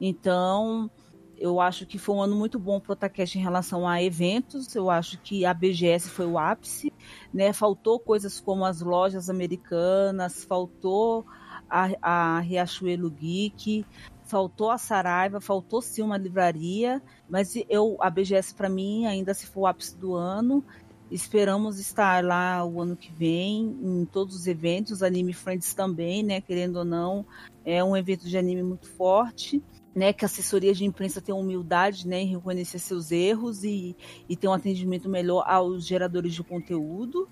[0.00, 0.90] Então,
[1.38, 4.74] eu acho que foi um ano muito bom pro Otacast em relação a eventos.
[4.74, 6.92] Eu acho que a BGS foi o ápice,
[7.32, 7.52] né?
[7.52, 11.26] Faltou coisas como as lojas americanas, faltou
[11.68, 13.84] a, a Riachuelo Geek,
[14.26, 19.46] faltou a Saraiva, faltou sim uma livraria, mas eu a BGS para mim ainda se
[19.46, 20.64] for o ápice do ano.
[21.08, 26.40] Esperamos estar lá o ano que vem em todos os eventos, Anime Friends também, né?
[26.40, 27.24] Querendo ou não,
[27.64, 29.62] é um evento de anime muito forte,
[29.94, 30.12] né?
[30.12, 32.22] Que a assessoria de imprensa tem humildade, né?
[32.22, 33.94] Em reconhecer seus erros e,
[34.28, 37.28] e ter um atendimento melhor aos geradores de conteúdo,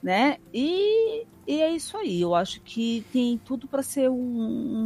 [0.00, 0.38] né?
[0.54, 2.20] E, e é isso aí.
[2.20, 4.14] Eu acho que tem tudo para ser um,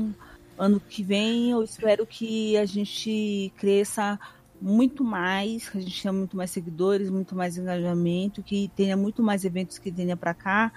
[0.09, 0.14] um
[0.59, 4.18] ano que vem eu espero que a gente cresça
[4.61, 9.20] muito mais, que a gente tenha muito mais seguidores, muito mais engajamento, que tenha muito
[9.20, 10.72] mais eventos que tenha para cá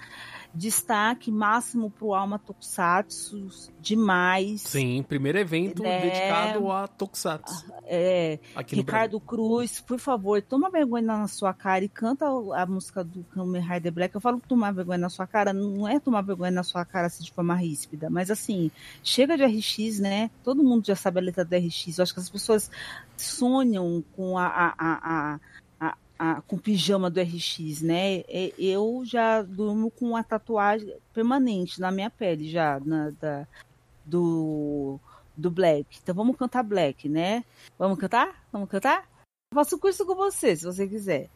[0.56, 3.46] destaque máximo pro Alma Tokusatsu,
[3.78, 4.62] demais.
[4.62, 7.66] Sim, primeiro evento é, dedicado a Tokusatsu.
[7.84, 8.38] É,
[8.68, 13.60] Ricardo Cruz, por favor, toma vergonha na sua cara e canta a música do Kamen
[13.60, 14.14] Rider Black.
[14.14, 17.22] Eu falo tomar vergonha na sua cara, não é tomar vergonha na sua cara assim,
[17.22, 18.70] de forma ríspida, mas assim,
[19.02, 20.30] chega de RX, né?
[20.42, 21.98] Todo mundo já sabe a letra do RX.
[21.98, 22.70] Eu acho que as pessoas
[23.16, 25.40] sonham com a, a, a, a
[26.18, 28.24] a, com pijama do RX, né?
[28.58, 33.46] Eu já durmo com a tatuagem permanente na minha pele já, na, da,
[34.04, 34.98] do,
[35.36, 35.98] do Black.
[36.02, 37.44] Então vamos cantar Black, né?
[37.78, 38.44] Vamos cantar?
[38.50, 39.08] Vamos cantar?
[39.52, 41.28] Eu faço curso com você, se você quiser.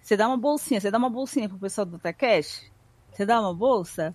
[0.00, 2.70] Você dá uma bolsinha, você dá uma bolsinha pro pessoal do Takesh?
[3.12, 4.14] Você dá uma bolsa?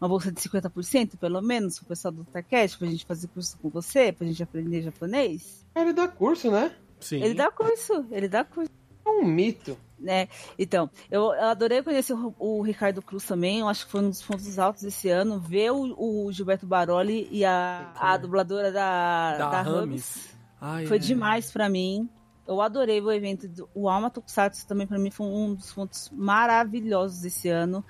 [0.00, 3.70] Uma bolsa de 50%, pelo menos, pro pessoal do Takesh, pra gente fazer curso com
[3.70, 5.64] você, pra gente aprender japonês?
[5.74, 6.74] Ele dá curso, né?
[7.00, 7.22] Sim.
[7.22, 8.70] Ele dá curso, ele dá curso.
[9.20, 9.76] Um mito.
[10.02, 10.28] Né?
[10.58, 13.60] Então, eu, eu adorei conhecer o, o, Ricardo Cruz também.
[13.60, 15.38] Eu acho que foi um dos pontos altos desse ano.
[15.38, 20.36] Ver o, o Gilberto Baroli e a, a dubladora da, da, da Hubs.
[20.88, 21.00] foi é.
[21.00, 22.08] demais para mim.
[22.46, 23.46] Eu adorei o evento.
[23.46, 27.84] Do, o Alma Tokusatsu também para mim foi um dos pontos maravilhosos desse ano.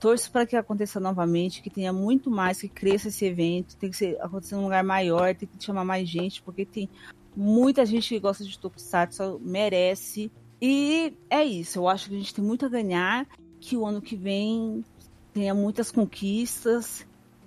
[0.00, 3.76] Torço para que aconteça novamente, que tenha muito mais, que cresça esse evento.
[3.76, 6.90] Tem que ser, acontecer num lugar maior, tem que chamar mais gente, porque tem
[7.36, 10.30] muita gente que gosta de Tokusatsu, merece
[10.64, 13.26] e é isso, eu acho que a gente tem muito a ganhar,
[13.58, 14.84] que o ano que vem
[15.32, 17.04] tenha muitas conquistas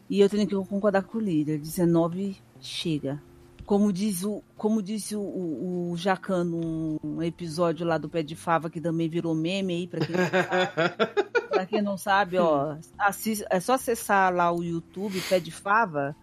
[0.09, 3.23] e eu tenho que concordar com o líder, 19 chega.
[3.65, 8.35] Como diz o, como disse o, o, o Jacan num episódio lá do Pé de
[8.35, 12.75] Fava, que também virou meme aí, pra quem não sabe, pra quem não sabe ó,
[12.99, 16.13] assist, é só acessar lá o YouTube, Pé de Fava,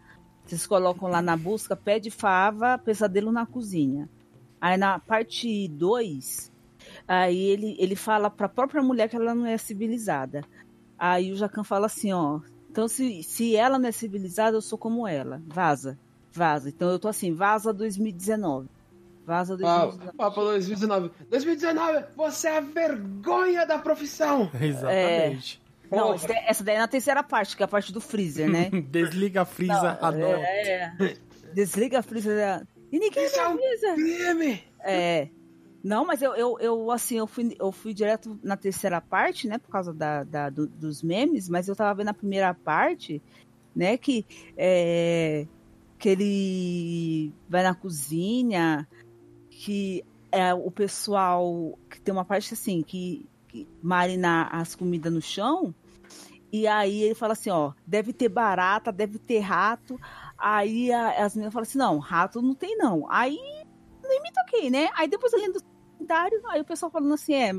[0.44, 4.10] vocês colocam lá na busca Pé de Fava, Pesadelo na Cozinha.
[4.60, 6.51] Aí na parte 2,
[7.06, 10.42] Aí ele, ele fala para a própria mulher que ela não é civilizada.
[10.98, 12.40] Aí o Jacan fala assim, ó.
[12.70, 15.42] Então, se, se ela não é civilizada, eu sou como ela.
[15.46, 15.98] Vaza.
[16.32, 16.68] Vaza.
[16.68, 18.68] Então eu tô assim, vaza 2019.
[19.26, 20.16] Vaza 2019.
[20.16, 21.10] Papa 2019.
[21.28, 24.50] 2019, você é a vergonha da profissão.
[24.60, 25.60] Exatamente.
[25.90, 25.96] É...
[25.96, 28.70] Não, essa daí é na terceira parte, que é a parte do freezer, né?
[28.88, 30.40] Desliga a Freeza Adult.
[30.42, 31.16] É, é.
[31.52, 32.66] Desliga a Freeza.
[32.90, 33.58] E ninguém Isso é um
[33.94, 34.64] crime.
[34.80, 35.28] É.
[35.82, 39.58] Não, mas eu, eu, eu, assim, eu fui, eu fui direto na terceira parte, né?
[39.58, 43.20] Por causa da, da do- dos memes, mas eu tava vendo a primeira parte,
[43.74, 43.96] né?
[43.96, 44.24] Que,
[44.56, 45.46] é,
[45.98, 48.88] que ele vai na cozinha,
[49.50, 51.76] que é, o pessoal.
[51.90, 55.74] Que tem uma parte assim, que, que marina as comidas no chão.
[56.52, 59.98] E aí ele fala assim, ó, deve ter barata, deve ter rato.
[60.38, 63.10] Aí a- as meninas falam assim, não, rato não tem não.
[63.10, 63.36] Aí
[64.02, 64.90] nem me toquei, né?
[64.94, 65.60] Aí depois eu lendo
[66.50, 67.52] aí o pessoal falando assim, é,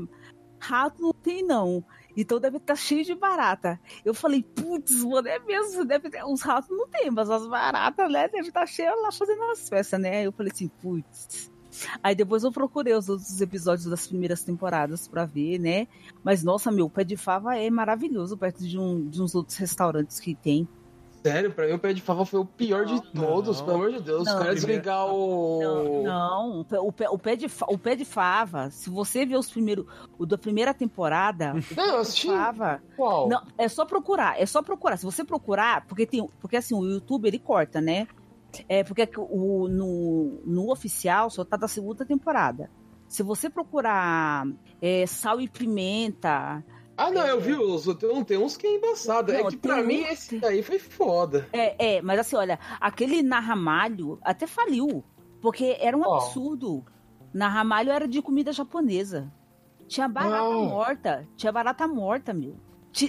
[0.58, 1.84] rato não tem não.
[2.16, 3.80] Então deve estar cheio de barata.
[4.04, 8.10] Eu falei, putz, mano, é mesmo, deve ter, os ratos não tem, mas as baratas,
[8.10, 10.24] né, deve estar cheia lá fazendo as festas, né?
[10.24, 11.50] Eu falei assim, putz.
[12.02, 15.88] Aí depois eu procurei os outros episódios das primeiras temporadas pra ver, né?
[16.22, 19.56] Mas nossa, meu, o pé de fava é maravilhoso perto de, um, de uns outros
[19.56, 20.68] restaurantes que tem.
[21.26, 23.64] Sério, pra mim o pé de fava foi o pior de todos, Não.
[23.64, 24.26] pelo amor de Deus.
[24.26, 24.32] Não.
[24.34, 25.60] Os caras desligar o.
[25.62, 28.90] Não, não, o pé, o pé- o pé de, fa- o pé de fava, se
[28.90, 29.86] você ver os primeiros,
[30.18, 32.26] o da primeira temporada, o Não, eu assisti.
[32.26, 33.26] fava, Qual?
[33.28, 34.98] não, é só procurar, é só procurar.
[34.98, 38.06] Se você procurar, porque tem, porque assim, o YouTube ele corta, né?
[38.68, 42.70] É porque o, no, no oficial só tá da segunda temporada.
[43.08, 44.46] Se você procurar
[44.82, 46.62] é, sal e pimenta,
[46.96, 47.84] Ah, não, eu vi os.
[47.96, 49.32] Tem, tem uns que é embaçado.
[49.32, 51.48] é Não, que pra mim um- esse daí foi foda.
[51.52, 55.02] É, é, mas assim, olha, aquele na Ramalho até faliu,
[55.40, 56.16] porque era um Qual?
[56.16, 56.84] absurdo.
[57.32, 59.32] Na Ramalho era de comida japonesa.
[59.88, 60.64] Tinha barata Não.
[60.66, 62.56] morta, tinha barata morta, meu.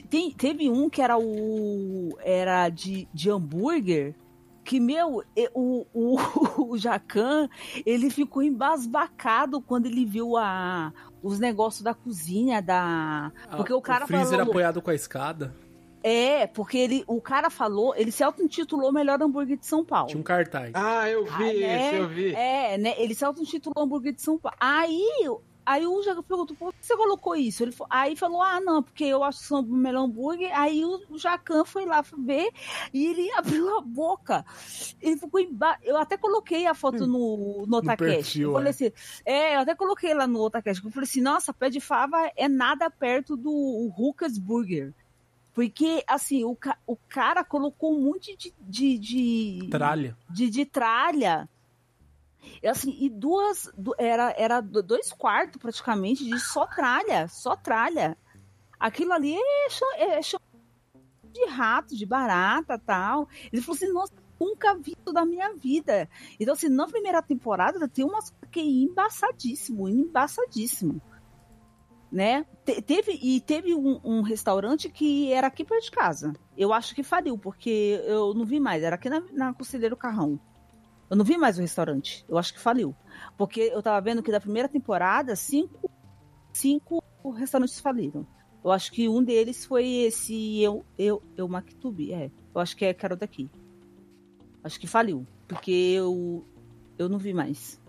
[0.09, 4.15] Tem- teve um que era o era de, de hambúrguer,
[4.65, 6.17] que, meu, e- o, o,
[6.73, 7.47] o Jacan,
[7.85, 10.91] ele ficou embasbacado quando ele viu a,
[11.21, 13.31] os negócios da cozinha, da...
[13.55, 14.49] Porque o cara o freezer falou...
[14.49, 15.55] apoiado com a escada.
[16.03, 20.07] É, porque ele, o cara falou, ele se auto-intitulou melhor hambúrguer de São Paulo.
[20.07, 20.71] Tinha um cartaz.
[20.75, 21.37] Ah, eu vi Ah,
[21.67, 21.87] né?
[21.87, 22.35] esse, eu vi.
[22.35, 22.93] É, né?
[22.97, 24.55] Ele se auto-intitulou hambúrguer de São Paulo.
[24.59, 25.03] Aí,
[25.65, 27.63] aí o Jacan perguntou, por que você colocou isso?
[27.63, 30.51] Ele fa- aí falou, ah, não, porque eu acho que são o melhor hambúrguer.
[30.57, 32.51] Aí o Jacan foi lá ver
[32.93, 34.45] e ele abriu a boca.
[35.01, 35.79] Ele ficou embaixo.
[35.83, 38.39] Eu até coloquei a foto no, no Otacast.
[38.39, 38.69] eu falei é.
[38.69, 38.91] assim,
[39.25, 40.83] é, eu até coloquei lá no Otacast.
[40.83, 44.93] Eu falei assim, nossa, pé de fava é nada perto do Rucas Burger.
[45.53, 50.17] Porque, assim, o, ca- o cara colocou um monte de, de, de, Tralha.
[50.29, 51.47] de, de tralha.
[52.61, 53.71] E, assim, e duas.
[53.77, 58.17] du- Era, era do- dois quartos praticamente de só tralha, só tralha.
[58.79, 60.39] Aquilo ali é, chão- é chão
[61.31, 63.27] de rato, de barata tal.
[63.51, 66.09] Ele falou assim: nossa, nunca vi isso da minha vida.
[66.39, 71.01] Então, assim, na primeira temporada tem umas que é embaçadíssimo, embaçadíssimo.
[72.11, 72.45] Né?
[72.63, 76.33] Te- teve, e teve um, um restaurante que era aqui perto de casa.
[76.55, 78.83] Eu acho que faliu, porque eu não vi mais.
[78.83, 80.39] Era aqui na, na Conselheiro Carrão.
[81.09, 82.25] Eu não vi mais o restaurante.
[82.27, 82.95] Eu acho que faliu.
[83.37, 85.89] Porque eu tava vendo que da primeira temporada, cinco,
[86.53, 87.03] cinco
[87.35, 88.25] restaurantes faliram.
[88.63, 92.11] Eu acho que um deles foi esse Eu, eu, eu Mactubi.
[92.11, 92.31] É.
[92.53, 93.49] Eu acho que é o daqui.
[94.63, 95.27] Acho que faliu.
[95.47, 96.43] Porque eu,
[96.97, 97.79] eu não vi mais.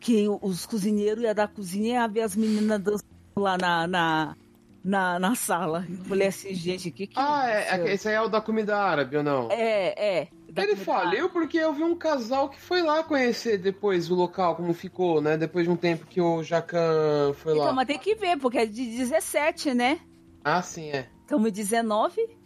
[0.00, 3.04] Que os cozinheiros iam da cozinha e ia ver as meninas dançando
[3.36, 4.36] lá na, na,
[4.82, 5.84] na, na sala.
[5.88, 8.40] Eu falei assim, gente, o que que Ah, é, é, esse aí é o da
[8.40, 9.50] comida árabe ou não?
[9.50, 10.28] É, é.
[10.56, 14.72] Ele faliu porque eu vi um casal que foi lá conhecer depois o local, como
[14.72, 15.36] ficou, né?
[15.36, 17.72] Depois de um tempo que o Jacan foi Então, lá.
[17.72, 20.00] mas tem que ver, porque é de 17, né?
[20.42, 21.08] Ah, sim, é.
[21.20, 22.38] Estamos em 19,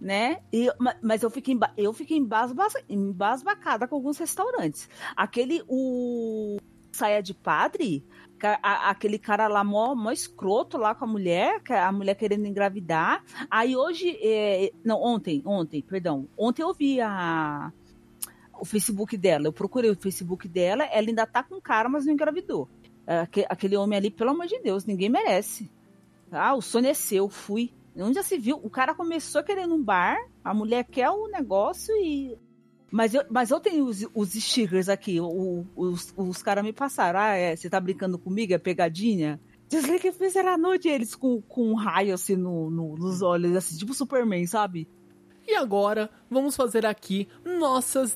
[0.00, 0.38] né?
[0.52, 4.88] E, ma- mas eu fiquei, eu fiquei embasba- embasbacada com alguns restaurantes.
[5.14, 6.56] Aquele, o
[6.90, 8.04] Saia de Padre,
[8.42, 13.22] aquele cara lá mó, mó escroto lá com a mulher, a mulher querendo engravidar.
[13.50, 16.26] Aí hoje, é, não, ontem, ontem, perdão.
[16.36, 17.72] Ontem eu vi a,
[18.60, 22.12] o Facebook dela, eu procurei o Facebook dela, ela ainda tá com cara, mas não
[22.12, 22.68] engravidou.
[23.06, 25.70] Aque- Aquele homem ali, pelo amor de Deus, ninguém merece.
[26.30, 27.72] Ah, o sonho é seu, fui.
[27.96, 28.60] Onde já se viu?
[28.62, 32.38] O cara começou querendo um bar, a mulher quer o negócio e.
[32.90, 37.20] Mas eu, mas eu tenho os, os stickers aqui, o- os, os caras me passaram.
[37.20, 38.52] Ah, é, você tá brincando comigo?
[38.52, 39.40] É pegadinha?
[39.68, 43.54] Desliga que fizeram à noite eles com, com um raio assim no, no- nos olhos,
[43.56, 44.88] assim, tipo Superman, sabe?
[45.46, 48.14] E agora vamos fazer aqui nossas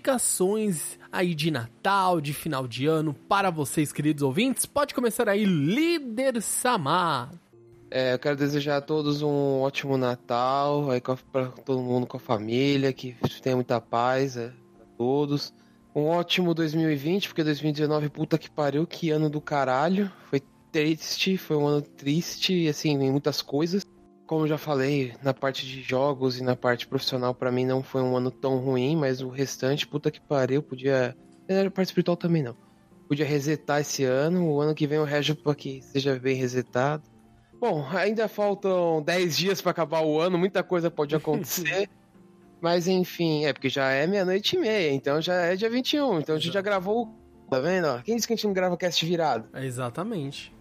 [0.00, 4.66] dedicações aí de Natal, de final de ano para vocês, queridos ouvintes.
[4.66, 7.30] Pode começar aí, líder Samar.
[7.90, 12.20] É, eu quero desejar a todos um ótimo Natal, aí para todo mundo com a
[12.20, 15.54] família, que tenha muita paz, é, pra todos.
[15.94, 20.10] Um ótimo 2020, porque 2019, puta que pariu, que ano do caralho.
[20.28, 23.82] Foi triste, foi um ano triste, assim, em muitas coisas.
[24.26, 28.02] Como já falei, na parte de jogos e na parte profissional, para mim não foi
[28.02, 31.16] um ano tão ruim, mas o restante, puta que pariu, podia.
[31.48, 32.56] Na parte espiritual também não.
[33.08, 37.15] Podia resetar esse ano, o ano que vem eu rejo pra que seja bem resetado.
[37.60, 41.88] Bom, ainda faltam 10 dias para acabar o ano, muita coisa pode acontecer.
[42.60, 46.36] mas enfim, é porque já é meia-noite e meia, então já é dia 21, então
[46.36, 47.08] a gente já gravou.
[47.50, 48.02] Tá vendo?
[48.02, 49.48] Quem disse que a gente não grava cast virado?
[49.54, 50.52] É exatamente.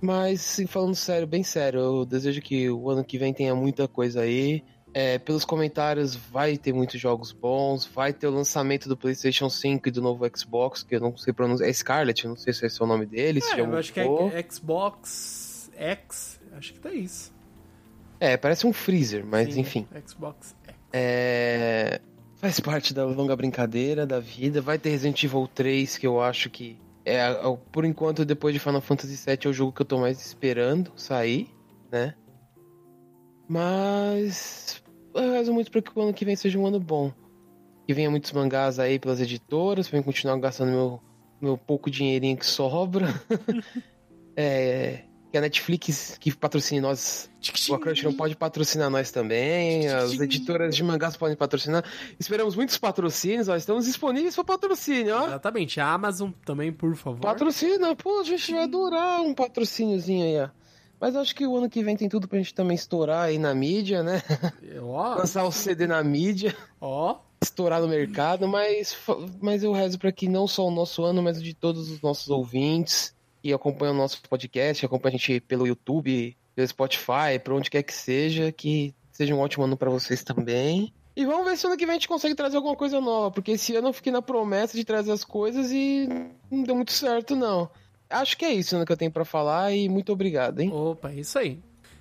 [0.00, 4.22] Mas, falando sério, bem sério, eu desejo que o ano que vem tenha muita coisa
[4.22, 4.62] aí.
[4.92, 7.86] É, pelos comentários, vai ter muitos jogos bons.
[7.86, 11.32] Vai ter o lançamento do PlayStation 5 e do novo Xbox, que eu não sei
[11.32, 11.68] pronunciar.
[11.68, 13.40] É Scarlet, não sei se é o nome dele.
[13.56, 15.43] É, eu acho que é Xbox
[15.76, 16.40] X.
[16.52, 17.32] Acho que tá isso.
[18.20, 19.88] É, parece um freezer, mas Sim, enfim.
[20.06, 20.76] Xbox X.
[20.92, 22.00] É.
[22.36, 24.60] Faz parte da longa brincadeira da vida.
[24.60, 27.20] Vai ter Resident Evil 3, que eu acho que é,
[27.70, 30.90] por enquanto, depois de Final Fantasy VII, é o jogo que eu tô mais esperando
[30.96, 31.50] sair,
[31.92, 32.14] né?
[33.46, 34.82] Mas
[35.14, 37.12] eu rezo muito pra que o ano que vem seja um ano bom.
[37.86, 41.02] Que venha muitos mangás aí pelas editoras, pra eu continuar gastando meu,
[41.40, 43.08] meu pouco dinheirinho que sobra.
[44.34, 45.04] é,
[45.34, 47.28] que a Netflix que patrocine nós.
[47.68, 49.88] O Crush não pode patrocinar nós também.
[49.88, 51.84] As editoras de mangás podem patrocinar.
[52.20, 53.56] Esperamos muitos patrocínios, ó.
[53.56, 55.26] Estamos disponíveis para patrocínio, ó.
[55.26, 55.80] Exatamente.
[55.80, 57.20] A Amazon também, por favor.
[57.20, 60.50] Patrocina, pô, a gente vai adorar um patrocíniozinho aí, ó.
[61.00, 63.52] Mas acho que o ano que vem tem tudo pra gente também estourar aí na
[63.52, 64.22] mídia, né?
[64.80, 65.16] Ó.
[65.18, 66.56] Lançar o CD na mídia.
[66.80, 67.18] Ó.
[67.42, 68.96] Estourar no mercado, mas,
[69.42, 72.00] mas eu rezo para que não só o nosso ano, mas o de todos os
[72.00, 73.12] nossos ouvintes
[73.44, 77.82] que acompanham o nosso podcast, acompanham a gente pelo YouTube, pelo Spotify, por onde quer
[77.82, 80.90] que seja, que seja um ótimo ano para vocês também.
[81.14, 83.50] E vamos ver se ano que vem a gente consegue trazer alguma coisa nova, porque
[83.50, 86.08] esse ano eu fiquei na promessa de trazer as coisas e
[86.50, 87.68] não deu muito certo, não.
[88.08, 90.72] Acho que é isso né, que eu tenho para falar e muito obrigado, hein?
[90.72, 91.58] Opa, é isso aí.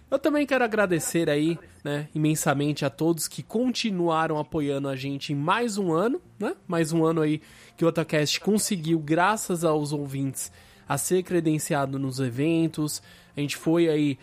[0.09, 5.35] Eu também quero agradecer aí, né, imensamente a todos que continuaram apoiando a gente em
[5.35, 6.55] mais um ano, né?
[6.65, 7.41] Mais um ano aí
[7.75, 10.49] que o Otacast conseguiu, graças aos ouvintes,
[10.93, 13.01] a ser credenciado nos eventos.
[13.35, 14.19] A gente foi aí,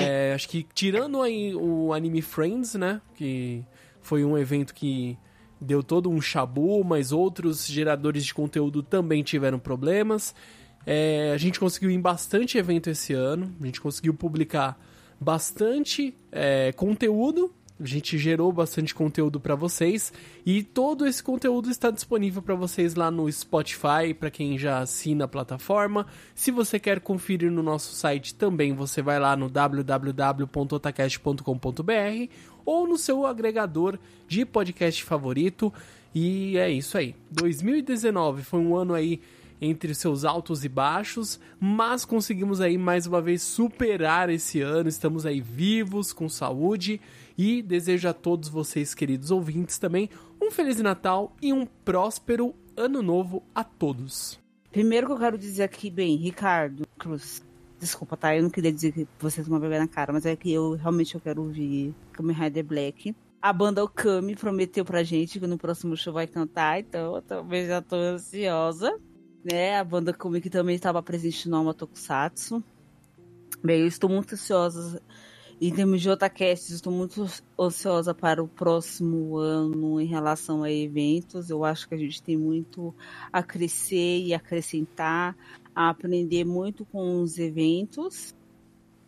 [0.00, 3.00] é, acho que tirando aí o Anime Friends, né?
[3.14, 3.64] Que
[4.00, 5.16] foi um evento que
[5.60, 10.34] deu todo um chabu, mas outros geradores de conteúdo também tiveram problemas.
[10.84, 14.76] É, a gente conseguiu ir em bastante evento esse ano, a gente conseguiu publicar
[15.20, 20.12] bastante é, conteúdo a gente gerou bastante conteúdo para vocês
[20.46, 25.24] e todo esse conteúdo está disponível para vocês lá no Spotify, para quem já assina
[25.24, 26.06] a plataforma.
[26.34, 32.32] Se você quer conferir no nosso site também, você vai lá no www.otacast.com.br
[32.64, 33.98] ou no seu agregador
[34.28, 35.74] de podcast favorito.
[36.14, 37.16] E é isso aí.
[37.32, 39.20] 2019 foi um ano aí
[39.60, 44.88] entre seus altos e baixos, mas conseguimos aí mais uma vez superar esse ano.
[44.88, 47.00] Estamos aí vivos, com saúde
[47.36, 50.08] e desejo a todos vocês, queridos ouvintes, também
[50.40, 54.40] um Feliz Natal e um próspero Ano Novo a todos.
[54.70, 57.44] Primeiro que eu quero dizer aqui, bem, Ricardo Cruz,
[57.78, 58.36] desculpa, tá?
[58.36, 61.14] Eu não queria dizer que vocês uma bebê na cara, mas é que eu realmente
[61.14, 63.14] eu quero ouvir Kamen Rider Black.
[63.40, 67.66] A banda Okami prometeu pra gente que no próximo show vai cantar, então eu também
[67.66, 68.98] já tô ansiosa.
[69.44, 69.78] Né?
[69.78, 72.64] A banda Okami que também estava presente no Alma Tokusatsu.
[73.62, 75.00] Bem, eu estou muito ansiosa
[75.60, 77.26] em termos de Otacast, estou muito
[77.58, 81.50] ansiosa para o próximo ano em relação a eventos.
[81.50, 82.94] Eu acho que a gente tem muito
[83.32, 85.36] a crescer e acrescentar,
[85.74, 88.34] a aprender muito com os eventos.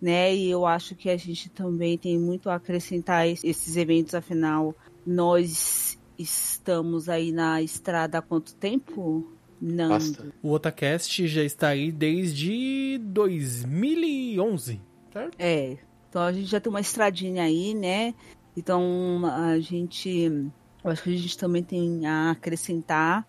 [0.00, 0.34] Né?
[0.34, 4.74] E eu acho que a gente também tem muito a acrescentar esses eventos, afinal,
[5.06, 9.26] nós estamos aí na estrada há quanto tempo?
[9.60, 9.98] Não.
[10.42, 14.80] O Otacast já está aí desde 2011,
[15.12, 15.34] certo?
[15.38, 15.78] É,
[16.16, 18.14] então a gente já tem uma estradinha aí, né?
[18.56, 20.50] Então a gente.
[20.82, 23.28] Eu acho que a gente também tem a acrescentar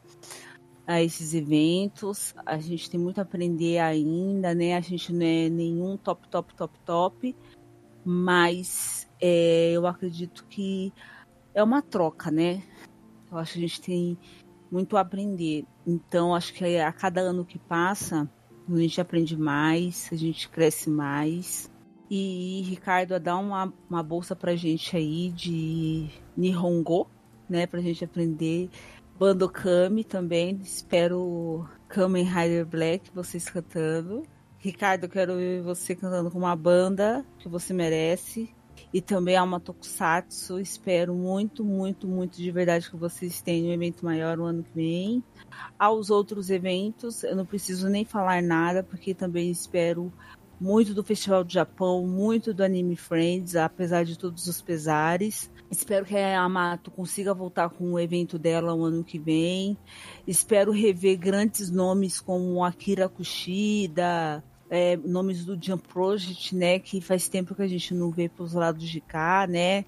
[0.87, 2.33] a esses eventos.
[2.45, 4.77] A gente tem muito a aprender ainda, né?
[4.77, 7.35] A gente não é nenhum top, top, top, top.
[8.05, 10.93] Mas é, eu acredito que
[11.53, 12.63] é uma troca, né?
[13.29, 14.17] Eu acho que a gente tem
[14.71, 15.65] muito a aprender.
[15.85, 18.29] Então, acho que a cada ano que passa,
[18.69, 21.69] a gente aprende mais, a gente cresce mais.
[22.09, 27.09] E Ricardo, dá uma, uma bolsa pra gente aí de Nihongo,
[27.49, 27.67] né?
[27.67, 28.69] Pra gente aprender.
[29.19, 30.59] Bandokami também.
[30.63, 34.23] Espero Kamen Rider Black, vocês cantando.
[34.59, 38.53] Ricardo, quero ver você cantando com uma banda que você merece.
[38.93, 40.59] E também a uma Tokusatsu.
[40.59, 44.73] Espero muito, muito, muito de verdade que vocês tenham um evento maior o ano que
[44.73, 45.23] vem.
[45.77, 50.11] Aos outros eventos, eu não preciso nem falar nada, porque também espero
[50.59, 55.51] muito do Festival do Japão, muito do Anime Friends, apesar de todos os pesares.
[55.69, 59.77] Espero que a Yamato consiga voltar com o evento dela o ano que vem.
[60.25, 66.79] Espero rever grandes nomes como Akira Kushida, é, nomes do Jump Project, né?
[66.79, 69.85] Que faz tempo que a gente não vê pelos lados de cá, né?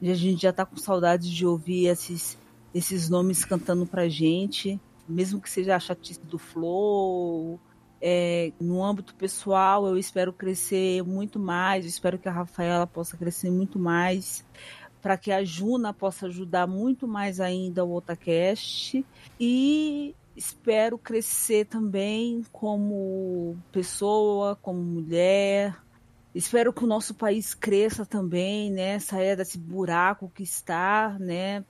[0.00, 2.38] E a gente já tá com saudade de ouvir esses,
[2.74, 7.60] esses nomes cantando pra gente, mesmo que seja a chatice do Flow,
[8.00, 13.16] é, no âmbito pessoal, eu espero crescer muito mais, eu espero que a Rafaela possa
[13.16, 14.44] crescer muito mais,
[15.00, 19.04] para que a Juna possa ajudar muito mais ainda o Otacast
[19.38, 25.76] e espero crescer também como pessoa, como mulher.
[26.34, 28.98] Espero que o nosso país cresça também, né?
[28.98, 31.64] Saia desse buraco que está, né?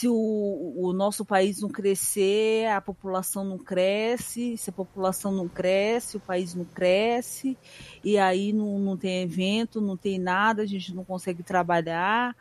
[0.00, 5.46] Se o, o, nosso país não crescer, a população não cresce, se a população não
[5.46, 7.54] cresce, o país não cresce,
[8.02, 12.34] e aí não, não tem evento, não tem nada, a gente não consegue trabalhar,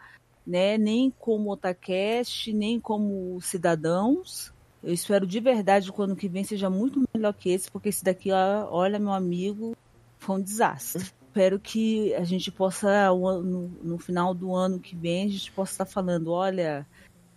[0.47, 0.77] né?
[0.77, 4.53] Nem como Otacast, nem como cidadãos.
[4.81, 7.89] Eu espero de verdade que o ano que vem seja muito melhor que esse, porque
[7.89, 9.75] esse daqui, olha, meu amigo,
[10.17, 11.03] foi um desastre.
[11.27, 15.73] Espero que a gente possa, no, no final do ano que vem, a gente possa
[15.73, 16.87] estar falando, olha,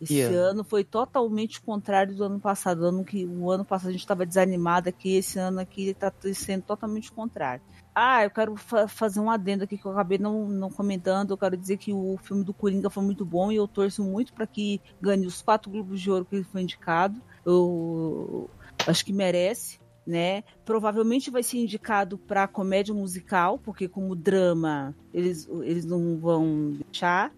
[0.02, 0.36] esse yeah.
[0.36, 2.82] ano foi totalmente contrário do ano passado.
[2.82, 6.12] O ano, que, o ano passado a gente estava desanimado aqui, esse ano aqui está
[6.34, 7.62] sendo totalmente contrário.
[7.94, 11.30] Ah, eu quero fa fazer um adendo aqui que eu acabei não, não comentando.
[11.30, 14.32] Eu quero dizer que o filme do Coringa foi muito bom e eu torço muito
[14.32, 17.22] para que ganhe os quatro Globos de Ouro que ele foi indicado.
[17.46, 18.50] Eu
[18.84, 19.80] acho que merece.
[20.04, 20.42] Né?
[20.64, 27.32] Provavelmente vai ser indicado para comédia musical, porque como drama eles, eles não vão deixar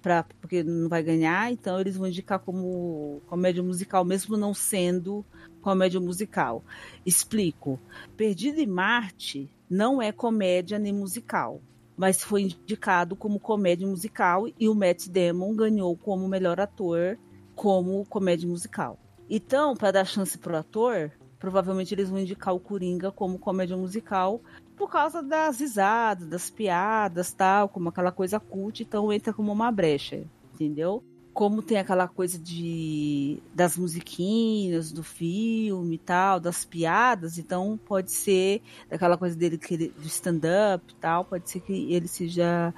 [0.00, 5.24] pra, porque não vai ganhar, então eles vão indicar como comédia musical, mesmo não sendo
[5.60, 6.64] comédia musical.
[7.04, 7.78] Explico.
[8.16, 11.60] Perdido em Marte não é comédia nem musical,
[11.96, 17.18] mas foi indicado como comédia musical e o Matt Damon ganhou como melhor ator
[17.54, 18.98] como comédia musical.
[19.28, 24.40] Então, para dar chance pro ator, provavelmente eles vão indicar o Coringa como comédia musical,
[24.80, 29.70] por causa das risadas, das piadas, tal, como aquela coisa cult, então entra como uma
[29.70, 30.24] brecha,
[30.54, 31.04] entendeu?
[31.34, 38.10] Como tem aquela coisa de das musiquinhas do filme e tal, das piadas, então pode
[38.10, 42.72] ser aquela coisa dele de stand-up e tal, pode ser que ele seja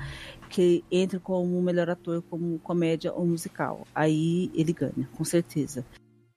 [0.50, 3.86] que entre como o melhor ator como comédia ou musical.
[3.94, 5.86] Aí ele ganha, com certeza.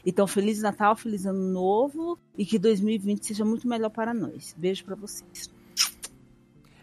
[0.06, 4.54] Então, Feliz Natal, Feliz Ano Novo e que 2020 seja muito melhor para nós.
[4.56, 5.55] Beijo para vocês.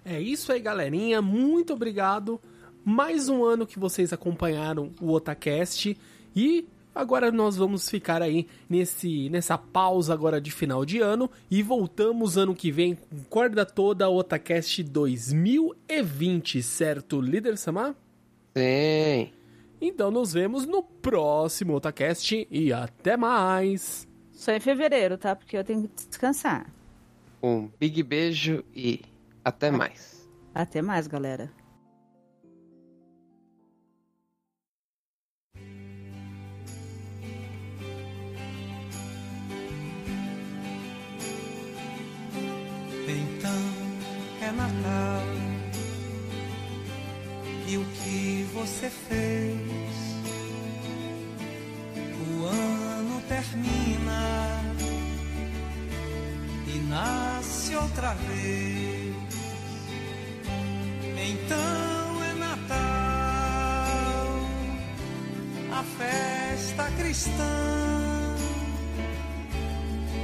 [0.05, 1.23] É isso aí, galerinha.
[1.23, 2.41] Muito obrigado.
[2.85, 5.97] Mais um ano que vocês acompanharam o Otacast
[6.35, 11.63] e agora nós vamos ficar aí nesse nessa pausa agora de final de ano e
[11.63, 17.95] voltamos ano que vem com corda toda Otacast 2020, certo, líder Samar?
[18.57, 19.31] Sim.
[19.81, 24.09] Então nos vemos no próximo Otacast e até mais.
[24.33, 25.37] Só em fevereiro, tá?
[25.37, 26.67] Porque eu tenho que descansar.
[27.41, 29.03] Um big beijo e
[29.45, 30.29] até mais.
[30.55, 31.51] Até mais, galera.
[43.09, 43.63] Então
[44.41, 45.23] é Natal
[47.67, 49.59] e o que você fez?
[52.29, 54.61] O ano termina
[56.67, 59.02] e nasce outra vez.
[61.53, 62.77] Então é Natal,
[65.71, 68.35] a festa cristã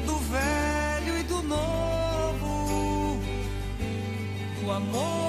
[0.07, 3.21] do velho e do novo,
[4.65, 5.28] o amor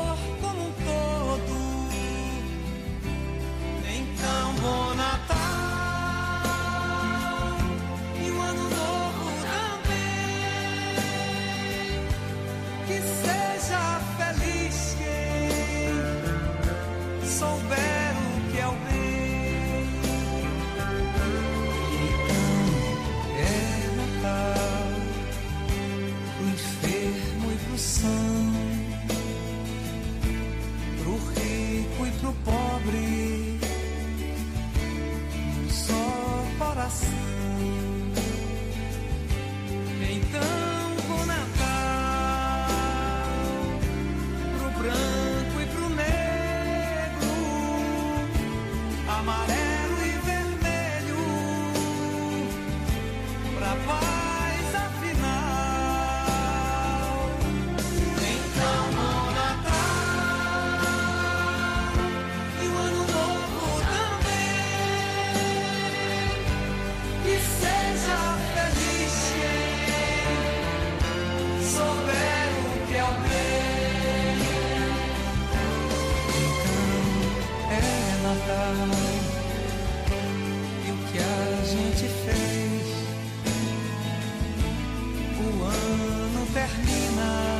[86.53, 87.58] termina.